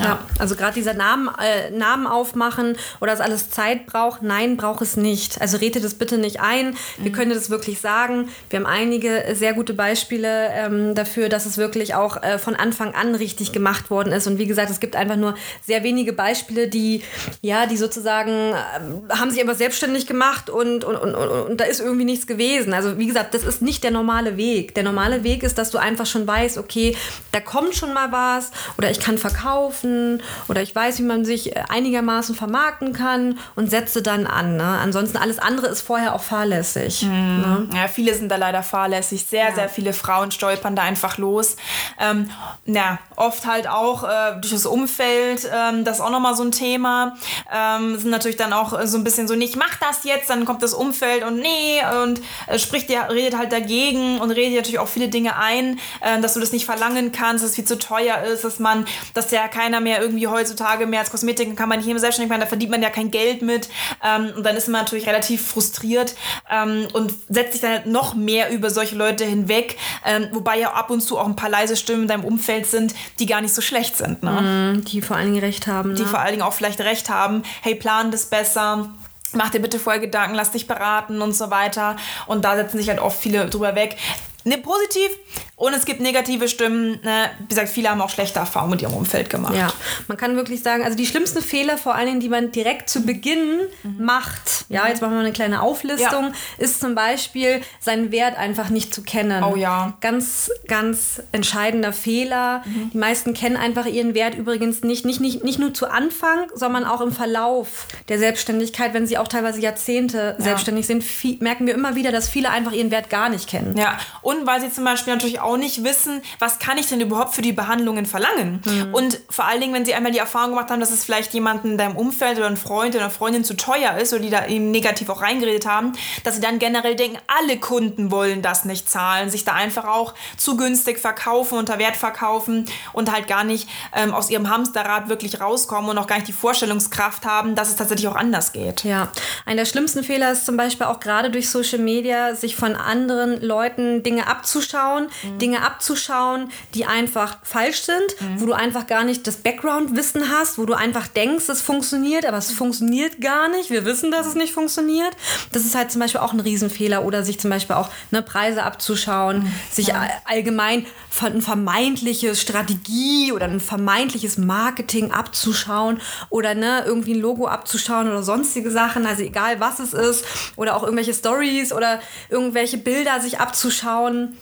Ja, 0.04 0.20
also 0.38 0.56
gerade 0.56 0.74
dieser 0.74 0.94
Namen, 0.94 1.28
äh, 1.38 1.70
Namen 1.70 2.06
aufmachen 2.06 2.76
oder 3.00 3.12
dass 3.12 3.20
alles 3.20 3.50
Zeit 3.50 3.86
braucht, 3.86 4.22
nein, 4.22 4.56
braucht 4.56 4.82
es 4.82 4.96
nicht. 4.96 5.40
Also 5.40 5.56
redet 5.56 5.84
das 5.84 5.94
bitte 5.94 6.18
nicht 6.18 6.40
ein. 6.40 6.76
Wir 6.98 7.10
mhm. 7.10 7.14
können 7.14 7.32
das 7.32 7.50
wirklich 7.50 7.80
sagen. 7.80 8.28
Wir 8.50 8.60
haben 8.60 8.66
einige 8.66 9.24
sehr 9.34 9.54
gute 9.54 9.74
Beispiele 9.74 10.48
ähm, 10.52 10.94
dafür, 10.94 11.28
dass 11.28 11.46
es 11.46 11.58
wirklich 11.58 11.94
auch 11.94 12.22
äh, 12.22 12.38
von 12.38 12.54
Anfang 12.54 12.94
an 12.94 13.14
richtig 13.14 13.52
gemacht 13.52 13.90
worden 13.90 14.12
ist. 14.12 14.26
Und 14.26 14.38
wie 14.38 14.46
gesagt, 14.46 14.70
es 14.70 14.80
gibt 14.80 14.96
einfach 14.96 15.16
nur 15.16 15.34
sehr 15.66 15.82
wenige 15.82 16.12
Beispiele, 16.12 16.68
die, 16.68 17.02
ja, 17.40 17.66
die 17.66 17.76
sozusagen 17.76 18.52
äh, 18.52 19.14
haben 19.14 19.30
sich 19.30 19.40
einfach 19.40 19.56
selbstständig 19.56 20.06
gemacht 20.06 20.50
und, 20.50 20.84
und, 20.84 20.96
und, 20.96 21.14
und, 21.14 21.28
und 21.28 21.60
da 21.60 21.64
ist 21.64 21.80
irgendwie 21.80 22.04
nichts 22.04 22.26
gewesen. 22.26 22.72
Also 22.72 22.98
wie 22.98 23.06
gesagt, 23.06 23.34
das 23.34 23.44
ist 23.44 23.62
nicht 23.62 23.84
der 23.84 23.90
normale 23.90 24.36
Weg. 24.36 24.74
Der 24.74 24.84
normale 24.84 25.24
Weg 25.24 25.42
ist, 25.42 25.58
dass 25.58 25.70
du 25.70 25.78
einfach 25.78 26.06
schon 26.06 26.26
weißt, 26.26 26.58
okay, 26.58 26.96
da 27.32 27.40
kommt 27.40 27.74
schon 27.74 27.92
mal 27.92 28.12
was 28.12 28.50
oder 28.76 28.90
ich 28.90 29.00
kann 29.00 29.18
verkaufen 29.18 29.87
verkaufen 29.88 30.22
oder 30.48 30.62
ich 30.62 30.74
weiß, 30.74 30.98
wie 30.98 31.02
man 31.02 31.24
sich 31.24 31.56
einigermaßen 31.70 32.34
vermarkten 32.34 32.92
kann 32.92 33.38
und 33.56 33.70
setze 33.70 34.02
dann 34.02 34.26
an. 34.26 34.56
Ne? 34.56 34.64
Ansonsten 34.64 35.16
alles 35.16 35.38
andere 35.38 35.66
ist 35.68 35.82
vorher 35.82 36.14
auch 36.14 36.22
fahrlässig. 36.22 37.02
Mhm. 37.02 37.10
Ne? 37.10 37.68
Ja, 37.74 37.88
viele 37.88 38.14
sind 38.14 38.30
da 38.30 38.36
leider 38.36 38.62
fahrlässig. 38.62 39.26
Sehr, 39.26 39.48
ja. 39.48 39.54
sehr 39.54 39.68
viele 39.68 39.92
Frauen 39.92 40.30
stolpern 40.30 40.76
da 40.76 40.82
einfach 40.82 41.18
los. 41.18 41.56
Ähm, 41.98 42.30
na, 42.64 42.98
oft 43.16 43.46
halt 43.46 43.68
auch 43.68 44.04
äh, 44.04 44.40
durch 44.40 44.52
das 44.52 44.66
Umfeld, 44.66 45.48
ähm, 45.52 45.84
das 45.84 45.98
ist 45.98 46.02
auch 46.02 46.10
nochmal 46.10 46.34
so 46.34 46.44
ein 46.44 46.52
Thema. 46.52 47.16
Ähm, 47.52 47.98
sind 47.98 48.10
natürlich 48.10 48.36
dann 48.36 48.52
auch 48.52 48.78
so 48.84 48.98
ein 48.98 49.04
bisschen 49.04 49.28
so, 49.28 49.34
nicht 49.34 49.56
mach 49.56 49.76
das 49.76 50.04
jetzt, 50.04 50.30
dann 50.30 50.44
kommt 50.44 50.62
das 50.62 50.74
Umfeld 50.74 51.24
und 51.24 51.40
nee 51.40 51.80
und 52.02 52.20
äh, 52.46 52.58
spricht 52.58 52.88
dir, 52.88 53.08
redet 53.10 53.36
halt 53.36 53.52
dagegen 53.52 54.18
und 54.20 54.30
redet 54.30 54.56
natürlich 54.56 54.78
auch 54.78 54.88
viele 54.88 55.08
Dinge 55.08 55.36
ein, 55.36 55.78
äh, 56.00 56.20
dass 56.20 56.34
du 56.34 56.40
das 56.40 56.52
nicht 56.52 56.64
verlangen 56.64 57.12
kannst, 57.12 57.42
dass 57.42 57.50
es 57.50 57.56
viel 57.56 57.64
zu 57.64 57.78
teuer 57.78 58.22
ist, 58.22 58.44
dass 58.44 58.58
man, 58.58 58.86
dass 59.14 59.30
ja 59.30 59.48
keiner 59.48 59.77
mehr 59.80 60.00
irgendwie 60.00 60.26
heutzutage 60.26 60.86
mehr 60.86 61.00
als 61.00 61.10
Kosmetik 61.10 61.56
kann 61.56 61.68
man 61.68 61.78
nicht 61.78 61.86
mehr 61.86 61.98
selbstständig 61.98 62.30
machen, 62.30 62.40
da 62.40 62.46
verdient 62.46 62.70
man 62.70 62.82
ja 62.82 62.90
kein 62.90 63.10
Geld 63.10 63.42
mit 63.42 63.68
ähm, 64.04 64.32
und 64.36 64.44
dann 64.44 64.56
ist 64.56 64.68
man 64.68 64.82
natürlich 64.82 65.06
relativ 65.06 65.46
frustriert 65.46 66.14
ähm, 66.50 66.88
und 66.92 67.12
setzt 67.28 67.52
sich 67.52 67.60
dann 67.60 67.70
halt 67.70 67.86
noch 67.86 68.14
mehr 68.14 68.50
über 68.50 68.70
solche 68.70 68.96
Leute 68.96 69.24
hinweg, 69.24 69.76
ähm, 70.04 70.28
wobei 70.32 70.58
ja 70.58 70.72
ab 70.72 70.90
und 70.90 71.00
zu 71.00 71.18
auch 71.18 71.26
ein 71.26 71.36
paar 71.36 71.50
leise 71.50 71.76
Stimmen 71.76 72.02
in 72.02 72.08
deinem 72.08 72.24
Umfeld 72.24 72.66
sind, 72.66 72.94
die 73.18 73.26
gar 73.26 73.40
nicht 73.40 73.54
so 73.54 73.62
schlecht 73.62 73.96
sind. 73.96 74.22
Ne? 74.22 74.76
Mm, 74.78 74.84
die 74.84 75.02
vor 75.02 75.16
allen 75.16 75.32
Dingen 75.32 75.44
recht 75.44 75.66
haben. 75.66 75.94
Die 75.94 76.02
ne? 76.02 76.08
vor 76.08 76.20
allen 76.20 76.32
Dingen 76.32 76.42
auch 76.42 76.52
vielleicht 76.52 76.80
recht 76.80 77.08
haben, 77.08 77.42
hey, 77.62 77.74
plan 77.74 78.10
das 78.10 78.26
besser 78.26 78.90
mach 79.32 79.50
dir 79.50 79.60
bitte 79.60 79.78
vorher 79.78 80.00
Gedanken, 80.00 80.34
lass 80.34 80.52
dich 80.52 80.66
beraten 80.66 81.20
und 81.20 81.32
so 81.32 81.50
weiter. 81.50 81.96
Und 82.26 82.44
da 82.44 82.56
setzen 82.56 82.78
sich 82.78 82.88
halt 82.88 82.98
oft 82.98 83.20
viele 83.20 83.46
drüber 83.46 83.74
weg. 83.74 83.96
Ne, 84.44 84.56
positiv, 84.56 85.10
und 85.58 85.74
es 85.74 85.84
gibt 85.84 86.00
negative 86.00 86.46
Stimmen. 86.46 87.00
Ne? 87.02 87.30
Wie 87.40 87.48
gesagt, 87.48 87.68
viele 87.68 87.90
haben 87.90 88.00
auch 88.00 88.10
schlechte 88.10 88.38
Erfahrungen 88.38 88.70
mit 88.70 88.82
ihrem 88.82 88.94
Umfeld 88.94 89.28
gemacht. 89.28 89.56
Ja, 89.56 89.72
man 90.06 90.16
kann 90.16 90.36
wirklich 90.36 90.62
sagen, 90.62 90.84
also 90.84 90.96
die 90.96 91.04
schlimmsten 91.04 91.42
Fehler, 91.42 91.76
vor 91.76 91.96
allen 91.96 92.06
Dingen, 92.06 92.20
die 92.20 92.28
man 92.28 92.52
direkt 92.52 92.88
zu 92.88 93.04
Beginn 93.04 93.58
mhm. 93.82 94.04
macht, 94.04 94.66
ja, 94.68 94.86
jetzt 94.86 95.02
machen 95.02 95.14
wir 95.14 95.20
eine 95.20 95.32
kleine 95.32 95.60
Auflistung, 95.60 96.26
ja. 96.26 96.32
ist 96.58 96.80
zum 96.80 96.94
Beispiel 96.94 97.60
seinen 97.80 98.12
Wert 98.12 98.38
einfach 98.38 98.70
nicht 98.70 98.94
zu 98.94 99.02
kennen. 99.02 99.42
Oh 99.42 99.56
ja. 99.56 99.94
Ganz, 100.00 100.48
ganz 100.68 101.20
entscheidender 101.32 101.92
Fehler. 101.92 102.62
Mhm. 102.64 102.90
Die 102.92 102.98
meisten 102.98 103.34
kennen 103.34 103.56
einfach 103.56 103.86
ihren 103.86 104.14
Wert 104.14 104.36
übrigens 104.36 104.82
nicht, 104.84 105.04
nicht, 105.04 105.20
nicht, 105.20 105.42
nicht 105.42 105.58
nur 105.58 105.74
zu 105.74 105.90
Anfang, 105.90 106.46
sondern 106.54 106.84
auch 106.84 107.00
im 107.00 107.10
Verlauf 107.10 107.88
der 108.08 108.20
Selbstständigkeit, 108.20 108.94
wenn 108.94 109.08
sie 109.08 109.18
auch 109.18 109.26
teilweise 109.26 109.60
Jahrzehnte 109.60 110.36
ja. 110.38 110.44
selbstständig 110.44 110.86
sind, 110.86 111.04
merken 111.40 111.66
wir 111.66 111.74
immer 111.74 111.96
wieder, 111.96 112.12
dass 112.12 112.28
viele 112.28 112.50
einfach 112.50 112.72
ihren 112.72 112.92
Wert 112.92 113.10
gar 113.10 113.28
nicht 113.28 113.48
kennen. 113.48 113.76
Ja, 113.76 113.98
und 114.22 114.46
weil 114.46 114.60
sie 114.60 114.70
zum 114.70 114.84
Beispiel 114.84 115.12
natürlich 115.12 115.40
auch 115.40 115.47
auch 115.48 115.56
nicht 115.56 115.84
wissen, 115.84 116.22
was 116.38 116.58
kann 116.58 116.78
ich 116.78 116.88
denn 116.88 117.00
überhaupt 117.00 117.34
für 117.34 117.42
die 117.42 117.52
Behandlungen 117.52 118.06
verlangen. 118.06 118.62
Mhm. 118.64 118.94
Und 118.94 119.20
vor 119.28 119.46
allen 119.46 119.60
Dingen, 119.60 119.74
wenn 119.74 119.84
sie 119.84 119.94
einmal 119.94 120.12
die 120.12 120.18
Erfahrung 120.18 120.50
gemacht 120.50 120.70
haben, 120.70 120.80
dass 120.80 120.90
es 120.90 121.04
vielleicht 121.04 121.34
jemanden 121.34 121.72
in 121.72 121.78
deinem 121.78 121.96
Umfeld 121.96 122.38
oder 122.38 122.46
ein 122.46 122.56
Freund 122.56 122.94
oder 122.94 123.04
eine 123.04 123.12
Freundin 123.12 123.44
zu 123.44 123.54
teuer 123.54 123.96
ist 123.96 124.12
oder 124.12 124.22
die 124.22 124.30
da 124.30 124.46
eben 124.46 124.70
negativ 124.70 125.08
auch 125.08 125.22
reingeredet 125.22 125.66
haben, 125.66 125.92
dass 126.24 126.36
sie 126.36 126.40
dann 126.40 126.58
generell 126.58 126.94
denken, 126.94 127.18
alle 127.26 127.58
Kunden 127.58 128.10
wollen 128.10 128.42
das 128.42 128.64
nicht 128.64 128.88
zahlen, 128.88 129.30
sich 129.30 129.44
da 129.44 129.54
einfach 129.54 129.86
auch 129.86 130.14
zu 130.36 130.56
günstig 130.56 130.98
verkaufen, 130.98 131.58
unter 131.58 131.78
Wert 131.78 131.96
verkaufen 131.96 132.66
und 132.92 133.12
halt 133.12 133.26
gar 133.26 133.44
nicht 133.44 133.68
ähm, 133.94 134.14
aus 134.14 134.30
ihrem 134.30 134.50
Hamsterrad 134.50 135.08
wirklich 135.08 135.40
rauskommen 135.40 135.90
und 135.90 135.98
auch 135.98 136.06
gar 136.06 136.16
nicht 136.16 136.28
die 136.28 136.32
Vorstellungskraft 136.32 137.24
haben, 137.24 137.54
dass 137.54 137.68
es 137.68 137.76
tatsächlich 137.76 138.08
auch 138.08 138.16
anders 138.16 138.52
geht. 138.52 138.84
Ja, 138.84 139.10
einer 139.46 139.62
der 139.62 139.66
schlimmsten 139.66 140.04
Fehler 140.04 140.32
ist 140.32 140.46
zum 140.46 140.56
Beispiel 140.56 140.86
auch 140.86 141.00
gerade 141.00 141.30
durch 141.30 141.50
Social 141.50 141.78
Media, 141.78 142.34
sich 142.34 142.56
von 142.56 142.76
anderen 142.76 143.40
Leuten 143.40 144.02
Dinge 144.02 144.26
abzuschauen, 144.26 145.08
mhm. 145.38 145.40
Dinge 145.40 145.62
abzuschauen, 145.62 146.50
die 146.74 146.84
einfach 146.84 147.38
falsch 147.42 147.82
sind, 147.82 148.20
mhm. 148.20 148.40
wo 148.40 148.46
du 148.46 148.52
einfach 148.52 148.86
gar 148.86 149.04
nicht 149.04 149.26
das 149.26 149.36
Background-Wissen 149.36 150.30
hast, 150.30 150.58
wo 150.58 150.66
du 150.66 150.74
einfach 150.74 151.06
denkst, 151.06 151.48
es 151.48 151.62
funktioniert, 151.62 152.26
aber 152.26 152.38
es 152.38 152.52
funktioniert 152.52 153.20
gar 153.20 153.48
nicht. 153.48 153.70
Wir 153.70 153.84
wissen, 153.84 154.10
dass 154.10 154.26
es 154.26 154.34
nicht 154.34 154.52
funktioniert. 154.52 155.16
Das 155.52 155.64
ist 155.64 155.74
halt 155.74 155.90
zum 155.90 156.00
Beispiel 156.00 156.20
auch 156.20 156.32
ein 156.32 156.40
Riesenfehler 156.40 157.04
oder 157.04 157.24
sich 157.24 157.40
zum 157.40 157.50
Beispiel 157.50 157.76
auch 157.76 157.88
ne, 158.10 158.22
Preise 158.22 158.62
abzuschauen, 158.62 159.40
mhm. 159.40 159.52
sich 159.70 159.92
allgemein 160.24 160.86
von 161.10 161.32
eine 161.32 161.42
vermeintliche 161.42 162.36
Strategie 162.36 163.32
oder 163.32 163.46
ein 163.46 163.60
vermeintliches 163.60 164.38
Marketing 164.38 165.10
abzuschauen 165.10 166.00
oder 166.30 166.54
ne, 166.54 166.84
irgendwie 166.86 167.14
ein 167.14 167.20
Logo 167.20 167.46
abzuschauen 167.46 168.08
oder 168.08 168.22
sonstige 168.22 168.70
Sachen, 168.70 169.06
also 169.06 169.22
egal 169.22 169.60
was 169.60 169.80
es 169.80 169.92
ist 169.92 170.24
oder 170.56 170.76
auch 170.76 170.82
irgendwelche 170.82 171.14
Stories 171.14 171.72
oder 171.72 172.00
irgendwelche 172.28 172.78
Bilder 172.78 173.20
sich 173.20 173.40
abzuschauen. 173.40 174.36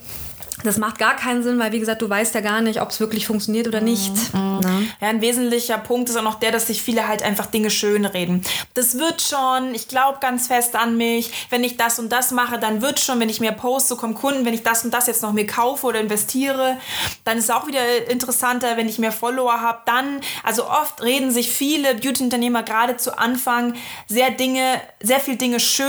Das 0.63 0.77
macht 0.77 0.97
gar 0.97 1.15
keinen 1.15 1.43
Sinn, 1.43 1.59
weil 1.59 1.71
wie 1.71 1.79
gesagt, 1.79 2.01
du 2.01 2.09
weißt 2.09 2.33
ja 2.33 2.41
gar 2.41 2.61
nicht, 2.61 2.81
ob 2.81 2.89
es 2.89 2.99
wirklich 2.99 3.27
funktioniert 3.27 3.67
oder 3.67 3.79
nicht. 3.79 4.33
Mhm. 4.33 4.59
Ne? 4.59 4.87
Ja, 4.99 5.09
ein 5.09 5.21
wesentlicher 5.21 5.77
Punkt 5.77 6.09
ist 6.09 6.17
auch 6.17 6.23
noch 6.23 6.39
der, 6.39 6.51
dass 6.51 6.65
sich 6.65 6.81
viele 6.81 7.07
halt 7.07 7.21
einfach 7.21 7.45
Dinge 7.45 7.69
schön 7.69 8.05
reden. 8.05 8.43
Das 8.73 8.97
wird 8.97 9.21
schon, 9.21 9.75
ich 9.75 9.87
glaube 9.87 10.17
ganz 10.19 10.47
fest 10.47 10.75
an 10.75 10.97
mich. 10.97 11.31
Wenn 11.51 11.63
ich 11.63 11.77
das 11.77 11.99
und 11.99 12.11
das 12.11 12.31
mache, 12.31 12.57
dann 12.57 12.81
wird 12.81 12.99
schon, 12.99 13.19
wenn 13.19 13.29
ich 13.29 13.39
mehr 13.39 13.51
poste, 13.51 13.95
kommen 13.95 14.15
Kunden. 14.15 14.45
Wenn 14.45 14.55
ich 14.55 14.63
das 14.63 14.83
und 14.83 14.91
das 14.93 15.05
jetzt 15.05 15.21
noch 15.21 15.31
mir 15.31 15.45
kaufe 15.45 15.85
oder 15.85 15.99
investiere, 15.99 16.77
dann 17.23 17.37
ist 17.37 17.45
es 17.45 17.49
auch 17.51 17.67
wieder 17.67 18.09
interessanter, 18.09 18.77
wenn 18.77 18.89
ich 18.89 18.97
mehr 18.97 19.11
Follower 19.11 19.61
habe. 19.61 19.81
Dann, 19.85 20.21
also 20.43 20.67
oft 20.67 21.03
reden 21.03 21.29
sich 21.29 21.51
viele 21.51 21.93
Beauty-Unternehmer 21.93 22.63
gerade 22.63 22.97
zu 22.97 23.19
Anfang 23.19 23.75
sehr 24.07 24.31
Dinge, 24.31 24.81
sehr 25.03 25.19
viel 25.19 25.35
Dinge 25.35 25.59
schön, 25.59 25.87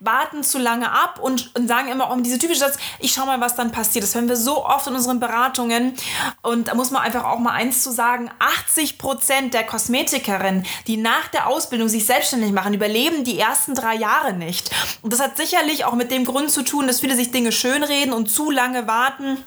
warten 0.00 0.42
zu 0.42 0.58
lange 0.58 0.90
ab 0.90 1.20
und, 1.20 1.54
und 1.54 1.68
sagen 1.68 1.88
immer 1.88 2.10
um 2.10 2.22
diese 2.22 2.38
typische 2.38 2.60
Satz, 2.60 2.78
ich 2.98 3.12
schau 3.12 3.26
mal, 3.26 3.40
was 3.42 3.56
dann 3.56 3.72
passiert 3.72 4.05
das 4.06 4.14
hören 4.14 4.28
wir 4.28 4.36
so 4.36 4.64
oft 4.64 4.86
in 4.86 4.94
unseren 4.94 5.18
Beratungen. 5.18 5.94
Und 6.42 6.68
da 6.68 6.74
muss 6.74 6.92
man 6.92 7.02
einfach 7.02 7.24
auch 7.24 7.38
mal 7.38 7.52
eins 7.52 7.82
zu 7.82 7.90
sagen: 7.90 8.30
80 8.38 8.98
Prozent 8.98 9.52
der 9.52 9.64
Kosmetikerinnen, 9.64 10.64
die 10.86 10.96
nach 10.96 11.28
der 11.28 11.48
Ausbildung 11.48 11.88
sich 11.88 12.06
selbstständig 12.06 12.52
machen, 12.52 12.72
überleben 12.72 13.24
die 13.24 13.38
ersten 13.38 13.74
drei 13.74 13.96
Jahre 13.96 14.32
nicht. 14.32 14.70
Und 15.02 15.12
das 15.12 15.20
hat 15.20 15.36
sicherlich 15.36 15.84
auch 15.84 15.94
mit 15.94 16.12
dem 16.12 16.24
Grund 16.24 16.50
zu 16.50 16.62
tun, 16.62 16.86
dass 16.86 17.00
viele 17.00 17.16
sich 17.16 17.32
Dinge 17.32 17.50
schönreden 17.50 18.12
und 18.12 18.30
zu 18.30 18.50
lange 18.50 18.86
warten 18.86 19.38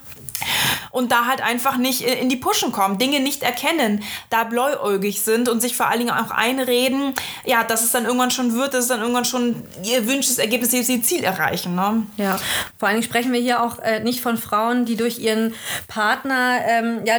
und 0.92 1.12
da 1.12 1.26
halt 1.26 1.42
einfach 1.42 1.78
nicht 1.78 2.02
in 2.02 2.30
die 2.30 2.36
Puschen 2.36 2.72
kommen, 2.72 2.98
Dinge 2.98 3.20
nicht 3.20 3.44
erkennen, 3.44 4.04
da 4.30 4.44
bläuäugig 4.44 5.22
sind 5.22 5.50
und 5.50 5.62
sich 5.62 5.76
vor 5.76 5.88
allen 5.88 6.00
Dingen 6.00 6.12
auch 6.12 6.32
einreden, 6.32 7.14
ja, 7.46 7.64
dass 7.64 7.84
es 7.84 7.92
dann 7.92 8.06
irgendwann 8.06 8.32
schon 8.32 8.54
wird, 8.54 8.74
dass 8.74 8.82
es 8.82 8.88
dann 8.88 9.02
irgendwann 9.02 9.26
schon 9.26 9.64
ihr 9.84 10.08
wünschtes 10.08 10.38
Ergebnis, 10.38 10.74
ihr 10.74 11.04
Ziel 11.04 11.24
erreichen. 11.24 11.76
Ne? 11.76 12.04
Ja, 12.18 12.40
vor 12.78 12.88
allen 12.88 13.00
Dingen 13.00 13.10
sprechen 13.10 13.32
wir 13.34 13.40
hier 13.40 13.64
auch 13.64 13.80
äh, 13.80 14.00
nicht 14.00 14.22
von 14.22 14.38
Frauen, 14.38 14.86
die 14.86 14.96
durch 14.96 15.20
ihren 15.20 15.54
Partner, 15.88 16.60
ähm, 16.68 17.02
ja, 17.06 17.16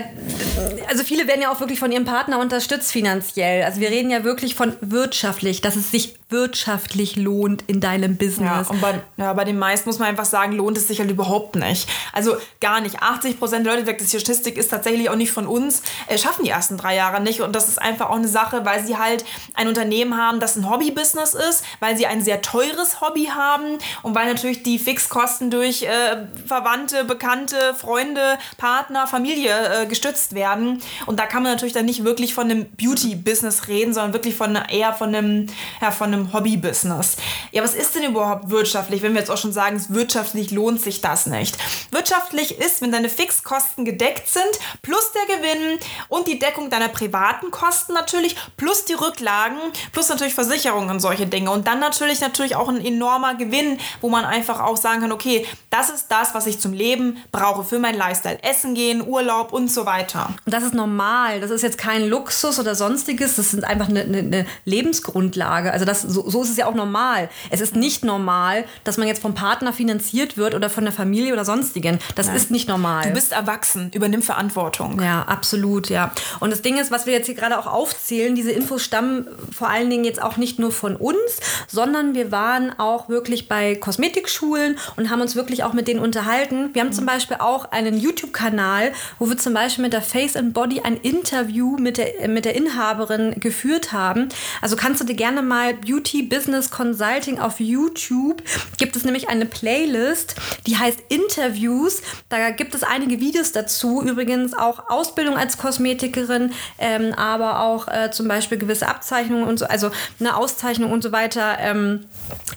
also 0.88 1.04
viele 1.04 1.26
werden 1.26 1.42
ja 1.42 1.50
auch 1.50 1.60
wirklich 1.60 1.78
von 1.78 1.92
ihrem 1.92 2.04
Partner 2.04 2.38
unterstützt 2.38 2.92
finanziell. 2.92 3.64
Also 3.64 3.80
wir 3.80 3.90
reden 3.90 4.10
ja 4.10 4.24
wirklich 4.24 4.54
von 4.54 4.76
wirtschaftlich, 4.80 5.60
dass 5.60 5.76
es 5.76 5.90
sich 5.90 6.16
wirtschaftlich 6.30 7.16
lohnt 7.16 7.64
in 7.66 7.80
deinem 7.80 8.16
Business. 8.16 8.68
Ja, 8.68 8.70
und 8.70 8.80
bei, 8.80 9.00
ja, 9.16 9.32
bei 9.32 9.44
den 9.44 9.58
meisten 9.58 9.88
muss 9.88 9.98
man 9.98 10.08
einfach 10.08 10.24
sagen, 10.24 10.52
lohnt 10.52 10.78
es 10.78 10.88
sich 10.88 11.00
halt 11.00 11.10
überhaupt 11.10 11.56
nicht. 11.56 11.88
Also 12.12 12.36
gar 12.60 12.80
nicht. 12.80 13.02
80 13.02 13.38
Prozent 13.38 13.59
der 13.64 13.76
Leute, 13.76 13.94
die 13.94 14.20
Statistik 14.20 14.56
ist 14.56 14.70
tatsächlich 14.70 15.10
auch 15.10 15.16
nicht 15.16 15.32
von 15.32 15.46
uns, 15.46 15.82
äh, 16.06 16.18
schaffen 16.18 16.44
die 16.44 16.50
ersten 16.50 16.76
drei 16.76 16.96
Jahre 16.96 17.20
nicht. 17.20 17.40
Und 17.40 17.54
das 17.54 17.68
ist 17.68 17.80
einfach 17.80 18.10
auch 18.10 18.16
eine 18.16 18.28
Sache, 18.28 18.64
weil 18.64 18.84
sie 18.84 18.96
halt 18.96 19.24
ein 19.54 19.68
Unternehmen 19.68 20.16
haben, 20.16 20.40
das 20.40 20.56
ein 20.56 20.68
Hobby-Business 20.68 21.34
ist, 21.34 21.64
weil 21.80 21.96
sie 21.96 22.06
ein 22.06 22.22
sehr 22.22 22.42
teures 22.42 23.00
Hobby 23.00 23.26
haben 23.34 23.78
und 24.02 24.14
weil 24.14 24.26
natürlich 24.26 24.62
die 24.62 24.78
Fixkosten 24.78 25.50
durch 25.50 25.82
äh, 25.82 26.26
Verwandte, 26.46 27.04
Bekannte, 27.04 27.74
Freunde, 27.74 28.38
Partner, 28.56 29.06
Familie 29.06 29.82
äh, 29.82 29.86
gestützt 29.86 30.34
werden. 30.34 30.80
Und 31.06 31.18
da 31.18 31.26
kann 31.26 31.42
man 31.42 31.52
natürlich 31.52 31.74
dann 31.74 31.86
nicht 31.86 32.04
wirklich 32.04 32.34
von 32.34 32.50
einem 32.50 32.66
Beauty-Business 32.76 33.68
reden, 33.68 33.92
sondern 33.94 34.12
wirklich 34.12 34.34
von 34.34 34.54
eher 34.56 34.92
von 34.92 35.14
einem, 35.14 35.46
ja, 35.80 35.90
von 35.90 36.12
einem 36.12 36.32
Hobby-Business. 36.32 37.16
Ja, 37.52 37.62
was 37.62 37.74
ist 37.74 37.94
denn 37.94 38.04
überhaupt 38.04 38.50
wirtschaftlich, 38.50 39.02
wenn 39.02 39.12
wir 39.12 39.20
jetzt 39.20 39.30
auch 39.30 39.36
schon 39.36 39.52
sagen, 39.52 39.84
wirtschaftlich 39.88 40.50
lohnt 40.50 40.80
sich 40.80 41.00
das 41.00 41.26
nicht? 41.26 41.56
Wirtschaftlich 41.90 42.58
ist, 42.58 42.82
wenn 42.82 42.92
deine 42.92 43.08
Fixkosten 43.08 43.49
gedeckt 43.84 44.28
sind, 44.28 44.58
plus 44.82 45.12
der 45.12 45.36
Gewinn 45.36 45.78
und 46.08 46.26
die 46.26 46.38
Deckung 46.38 46.70
deiner 46.70 46.88
privaten 46.88 47.50
Kosten 47.50 47.92
natürlich, 47.94 48.36
plus 48.56 48.84
die 48.84 48.94
Rücklagen, 48.94 49.58
plus 49.92 50.08
natürlich 50.08 50.34
Versicherungen 50.34 50.90
und 50.90 51.00
solche 51.00 51.26
Dinge. 51.26 51.50
Und 51.50 51.66
dann 51.66 51.80
natürlich 51.80 52.20
natürlich 52.20 52.56
auch 52.56 52.68
ein 52.68 52.84
enormer 52.84 53.34
Gewinn, 53.34 53.78
wo 54.00 54.08
man 54.08 54.24
einfach 54.24 54.60
auch 54.60 54.76
sagen 54.76 55.00
kann, 55.00 55.12
okay, 55.12 55.46
das 55.70 55.90
ist 55.90 56.06
das, 56.08 56.34
was 56.34 56.46
ich 56.46 56.60
zum 56.60 56.72
Leben 56.72 57.18
brauche 57.32 57.64
für 57.64 57.78
mein 57.78 57.96
Lifestyle. 57.96 58.42
Essen 58.42 58.74
gehen, 58.74 59.06
Urlaub 59.06 59.52
und 59.52 59.70
so 59.70 59.86
weiter. 59.86 60.30
Und 60.44 60.52
das 60.54 60.64
ist 60.64 60.74
normal. 60.74 61.40
Das 61.40 61.50
ist 61.50 61.62
jetzt 61.62 61.78
kein 61.78 62.08
Luxus 62.08 62.58
oder 62.58 62.74
sonstiges. 62.74 63.36
Das 63.36 63.52
ist 63.54 63.64
einfach 63.64 63.88
eine, 63.88 64.02
eine, 64.02 64.18
eine 64.18 64.46
Lebensgrundlage. 64.64 65.72
Also 65.72 65.84
das 65.84 66.02
so, 66.02 66.28
so 66.28 66.42
ist 66.42 66.50
es 66.50 66.56
ja 66.56 66.66
auch 66.66 66.74
normal. 66.74 67.28
Es 67.50 67.60
ist 67.60 67.76
nicht 67.76 68.04
normal, 68.04 68.64
dass 68.84 68.96
man 68.96 69.08
jetzt 69.08 69.22
vom 69.22 69.34
Partner 69.34 69.72
finanziert 69.72 70.36
wird 70.36 70.54
oder 70.54 70.70
von 70.70 70.84
der 70.84 70.92
Familie 70.92 71.32
oder 71.32 71.44
sonstigen. 71.44 71.98
Das 72.14 72.26
Nein. 72.26 72.36
ist 72.36 72.50
nicht 72.50 72.68
normal. 72.68 73.04
Du 73.04 73.14
bist 73.14 73.34
erwachsen, 73.40 73.90
übernimm 73.94 74.22
Verantwortung. 74.22 75.00
Ja, 75.00 75.22
absolut, 75.22 75.88
ja. 75.88 76.12
Und 76.40 76.50
das 76.50 76.62
Ding 76.62 76.78
ist, 76.78 76.90
was 76.90 77.06
wir 77.06 77.12
jetzt 77.12 77.26
hier 77.26 77.34
gerade 77.34 77.58
auch 77.58 77.66
aufzählen, 77.66 78.34
diese 78.34 78.50
Infos 78.50 78.82
stammen 78.82 79.26
vor 79.52 79.68
allen 79.68 79.90
Dingen 79.90 80.04
jetzt 80.04 80.22
auch 80.22 80.36
nicht 80.36 80.58
nur 80.58 80.72
von 80.72 80.96
uns, 80.96 81.40
sondern 81.68 82.14
wir 82.14 82.30
waren 82.30 82.78
auch 82.78 83.08
wirklich 83.08 83.48
bei 83.48 83.74
Kosmetikschulen 83.74 84.78
und 84.96 85.10
haben 85.10 85.20
uns 85.20 85.36
wirklich 85.36 85.64
auch 85.64 85.72
mit 85.72 85.88
denen 85.88 86.00
unterhalten. 86.00 86.70
Wir 86.74 86.82
haben 86.82 86.88
mhm. 86.88 86.94
zum 86.94 87.06
Beispiel 87.06 87.38
auch 87.40 87.72
einen 87.72 87.98
YouTube-Kanal, 87.98 88.92
wo 89.18 89.28
wir 89.28 89.38
zum 89.38 89.54
Beispiel 89.54 89.82
mit 89.82 89.92
der 89.92 90.02
Face 90.02 90.36
and 90.36 90.52
Body 90.52 90.80
ein 90.80 90.96
Interview 90.96 91.76
mit 91.78 91.96
der, 91.96 92.28
mit 92.28 92.44
der 92.44 92.54
Inhaberin 92.54 93.40
geführt 93.40 93.92
haben. 93.92 94.28
Also 94.60 94.76
kannst 94.76 95.00
du 95.00 95.04
dir 95.04 95.16
gerne 95.16 95.42
mal 95.42 95.74
Beauty 95.74 96.22
Business 96.22 96.70
Consulting 96.70 97.38
auf 97.38 97.60
YouTube 97.60 98.42
gibt 98.76 98.96
es 98.96 99.04
nämlich 99.04 99.28
eine 99.28 99.46
Playlist, 99.46 100.34
die 100.66 100.76
heißt 100.76 101.00
Interviews. 101.08 102.02
Da 102.28 102.50
gibt 102.50 102.74
es 102.74 102.82
einige 102.82 103.20
Videos 103.20 103.29
dazu. 103.52 104.02
Übrigens 104.02 104.56
auch 104.56 104.88
Ausbildung 104.88 105.36
als 105.36 105.58
Kosmetikerin, 105.58 106.52
ähm, 106.78 107.14
aber 107.14 107.60
auch 107.60 107.88
äh, 107.88 108.10
zum 108.10 108.28
Beispiel 108.28 108.58
gewisse 108.58 108.88
Abzeichnungen 108.88 109.44
und 109.44 109.58
so, 109.58 109.66
also 109.66 109.90
eine 110.18 110.36
Auszeichnung 110.36 110.92
und 110.92 111.02
so 111.02 111.12
weiter. 111.12 111.58
Ähm, 111.58 112.06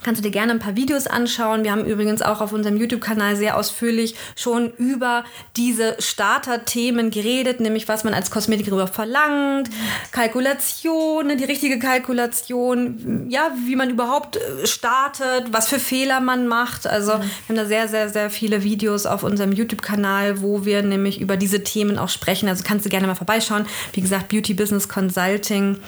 kannst 0.03 0.19
du 0.19 0.23
dir 0.23 0.31
gerne 0.31 0.51
ein 0.51 0.59
paar 0.59 0.75
Videos 0.75 1.07
anschauen. 1.07 1.63
Wir 1.63 1.71
haben 1.71 1.85
übrigens 1.85 2.21
auch 2.21 2.41
auf 2.41 2.51
unserem 2.51 2.77
YouTube-Kanal 2.77 3.35
sehr 3.35 3.57
ausführlich 3.57 4.15
schon 4.35 4.71
über 4.71 5.23
diese 5.55 5.95
Starter-Themen 5.99 7.11
geredet, 7.11 7.59
nämlich 7.59 7.87
was 7.87 8.03
man 8.03 8.13
als 8.13 8.31
Kosmetikerin 8.31 8.87
verlangt, 8.87 9.69
Kalkulation, 10.11 11.37
die 11.37 11.43
richtige 11.43 11.79
Kalkulation, 11.79 13.27
ja, 13.29 13.51
wie 13.65 13.75
man 13.75 13.89
überhaupt 13.89 14.37
äh, 14.37 14.67
startet, 14.67 15.51
was 15.51 15.67
für 15.69 15.79
Fehler 15.79 16.19
man 16.19 16.47
macht. 16.47 16.87
Also 16.87 17.13
wir 17.13 17.19
haben 17.49 17.55
da 17.55 17.65
sehr, 17.65 17.87
sehr, 17.87 18.09
sehr 18.09 18.29
viele 18.29 18.63
Videos 18.63 19.05
auf 19.05 19.23
unserem 19.23 19.51
YouTube-Kanal, 19.51 20.41
wo 20.41 20.62
wir 20.65 20.81
nämlich 20.81 21.19
über 21.19 21.37
diese 21.37 21.63
Themen 21.63 21.97
auch 21.97 22.09
sprechen. 22.09 22.49
Also 22.49 22.63
kannst 22.65 22.85
du 22.85 22.89
gerne 22.89 23.07
mal 23.07 23.15
vorbeischauen. 23.15 23.65
Wie 23.93 24.01
gesagt, 24.01 24.29
Beauty 24.29 24.53
Business 24.53 24.89
Consulting 24.89 25.79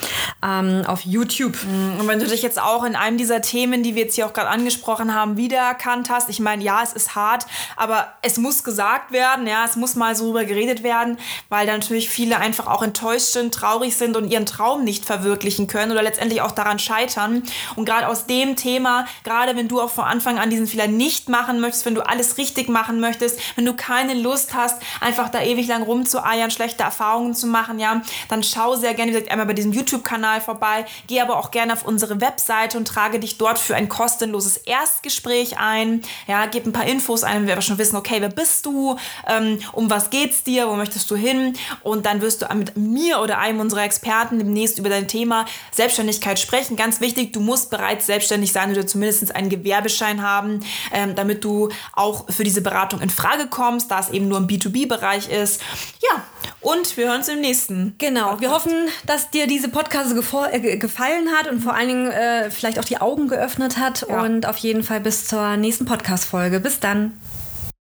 ähm, 0.44 0.84
auf 0.86 1.02
YouTube. 1.06 1.58
Mhm. 1.64 2.00
Und 2.00 2.08
wenn 2.08 2.20
du 2.20 2.28
dich 2.28 2.42
jetzt 2.42 2.62
auch 2.62 2.84
in 2.84 2.96
einem 2.96 3.18
dieser 3.18 3.42
Themen, 3.42 3.84
die 3.84 3.96
wir 3.96 4.04
jetzt 4.04 4.16
hier 4.16 4.26
auch 4.26 4.34
gerade 4.34 4.50
angesprochen 4.50 5.14
haben, 5.14 5.38
wiedererkannt 5.38 6.10
hast, 6.10 6.30
ich 6.30 6.40
meine, 6.40 6.64
ja, 6.64 6.82
es 6.84 6.94
ist 6.94 7.16
hart, 7.16 7.46
aber 7.76 8.14
es 8.22 8.38
muss 8.38 8.64
gesagt 8.64 9.12
werden, 9.12 9.48
ja, 9.48 9.66
es 9.66 9.76
muss 9.76 9.96
mal 9.96 10.16
so 10.16 10.26
drüber 10.26 10.46
geredet 10.46 10.84
werden, 10.84 11.18
weil 11.50 11.66
da 11.66 11.74
natürlich 11.74 12.10
viele 12.10 12.38
einfach 12.38 12.68
auch 12.68 12.84
enttäuscht 12.84 13.28
sind, 13.28 13.54
traurig 13.54 13.96
sind 13.96 14.18
und 14.18 14.30
ihren 14.30 14.46
Traum 14.46 14.84
nicht 14.84 15.06
verwirklichen 15.06 15.68
können 15.68 15.92
oder 15.92 16.04
letztendlich 16.04 16.42
auch 16.42 16.52
daran 16.52 16.80
scheitern. 16.80 17.44
Und 17.76 17.86
gerade 17.86 18.08
aus 18.08 18.26
dem 18.26 18.56
Thema, 18.56 19.06
gerade 19.24 19.56
wenn 19.56 19.68
du 19.68 19.82
auch 19.82 19.92
von 19.92 20.06
Anfang 20.06 20.40
an 20.40 20.50
diesen 20.50 20.68
Fehler 20.68 20.88
nicht 20.88 21.30
machen 21.30 21.60
möchtest, 21.60 21.86
wenn 21.86 21.96
du 21.96 22.06
alles 22.06 22.38
richtig 22.38 22.70
machen 22.70 23.00
möchtest, 23.00 23.40
wenn 23.56 23.66
du 23.66 23.74
keine 23.74 24.14
Lust 24.14 24.54
hast, 24.54 24.65
einfach 25.02 25.30
da 25.30 25.42
ewig 25.42 25.68
lang 25.68 25.84
rumzueiern, 25.84 26.52
schlechte 26.52 26.84
Erfahrungen 26.84 27.34
zu 27.34 27.48
machen, 27.48 27.80
ja, 27.80 28.02
dann 28.30 28.44
schau 28.44 28.76
sehr 28.76 28.94
gerne, 28.94 29.12
wie 29.12 29.16
gesagt, 29.16 29.32
einmal 29.32 29.48
bei 29.48 29.54
diesem 29.54 29.74
YouTube-Kanal 29.74 30.42
vorbei, 30.42 30.86
geh 31.08 31.22
aber 31.22 31.38
auch 31.38 31.52
gerne 31.52 31.74
auf 31.74 31.86
unsere 31.86 32.22
Webseite 32.22 32.78
und 32.78 32.88
trage 32.88 33.20
dich 33.20 33.38
dort 33.38 33.60
für 33.60 33.76
ein 33.76 33.90
kostenloses 33.90 34.58
Erstgespräch 34.58 35.58
ein, 35.58 36.02
ja, 36.28 36.46
gib 36.46 36.66
ein 36.66 36.74
paar 36.74 36.86
Infos 36.86 37.24
ein, 37.24 37.46
wir 37.46 37.54
aber 37.54 37.62
schon 37.62 37.78
wissen, 37.78 37.96
okay, 37.96 38.18
wer 38.20 38.30
bist 38.30 38.66
du, 38.66 38.98
ähm, 39.28 39.60
um 39.72 39.90
was 39.90 40.10
geht's 40.10 40.44
dir, 40.44 40.68
wo 40.68 40.74
möchtest 40.74 41.10
du 41.12 41.16
hin? 41.16 41.56
Und 41.82 42.06
dann 42.06 42.22
wirst 42.22 42.42
du 42.42 42.56
mit 42.56 42.78
mir 42.78 43.20
oder 43.20 43.40
einem 43.40 43.60
unserer 43.60 43.84
Experten 43.84 44.38
demnächst 44.38 44.80
über 44.80 44.90
dein 44.90 45.08
Thema 45.08 45.46
Selbstständigkeit 45.72 46.40
sprechen. 46.40 46.76
Ganz 46.76 47.02
wichtig, 47.02 47.34
du 47.34 47.40
musst 47.40 47.70
bereits 47.70 48.06
selbstständig 48.06 48.52
sein 48.52 48.72
oder 48.72 48.86
zumindest 48.88 49.36
einen 49.36 49.50
Gewerbeschein 49.50 50.22
haben, 50.22 50.62
ähm, 50.94 51.16
damit 51.16 51.44
du 51.44 51.70
auch 51.94 52.26
für 52.30 52.44
diese 52.44 52.62
Beratung 52.62 53.02
in 53.02 53.10
Frage 53.10 53.48
kommst, 53.48 53.92
da 53.92 54.00
es 54.00 54.10
eben 54.10 54.28
nur 54.28 54.38
im 54.38 54.48
B2B-Bereich 54.58 55.30
ist. 55.30 55.62
Ja, 56.02 56.24
und 56.62 56.98
wir 56.98 57.08
hören 57.08 57.18
uns 57.18 57.28
im 57.28 57.42
nächsten. 57.42 57.96
Genau, 57.98 58.30
Podcast. 58.30 58.42
wir 58.42 58.52
hoffen, 58.52 58.74
dass 59.06 59.30
dir 59.30 59.48
diese 59.48 59.70
Podcast 59.70 60.16
äh, 60.52 60.78
gefallen 60.78 61.30
hat 61.38 61.48
und 61.48 61.62
vor 61.62 61.76
allen 61.76 61.88
Dingen 61.88 62.12
äh, 62.12 62.50
vielleicht 62.50 62.80
auch 62.80 62.86
die 62.86 63.00
Augen 63.00 63.28
geöffnet 63.28 63.78
hat. 63.78 64.06
Ja. 64.10 64.24
Und 64.24 64.48
auf 64.48 64.58
jeden 64.58 64.84
Fall 64.84 65.00
bis 65.00 65.28
zur 65.28 65.58
nächsten 65.58 65.86
Podcast-Folge. 65.86 66.60
Bis 66.60 66.80
dann. 66.80 67.14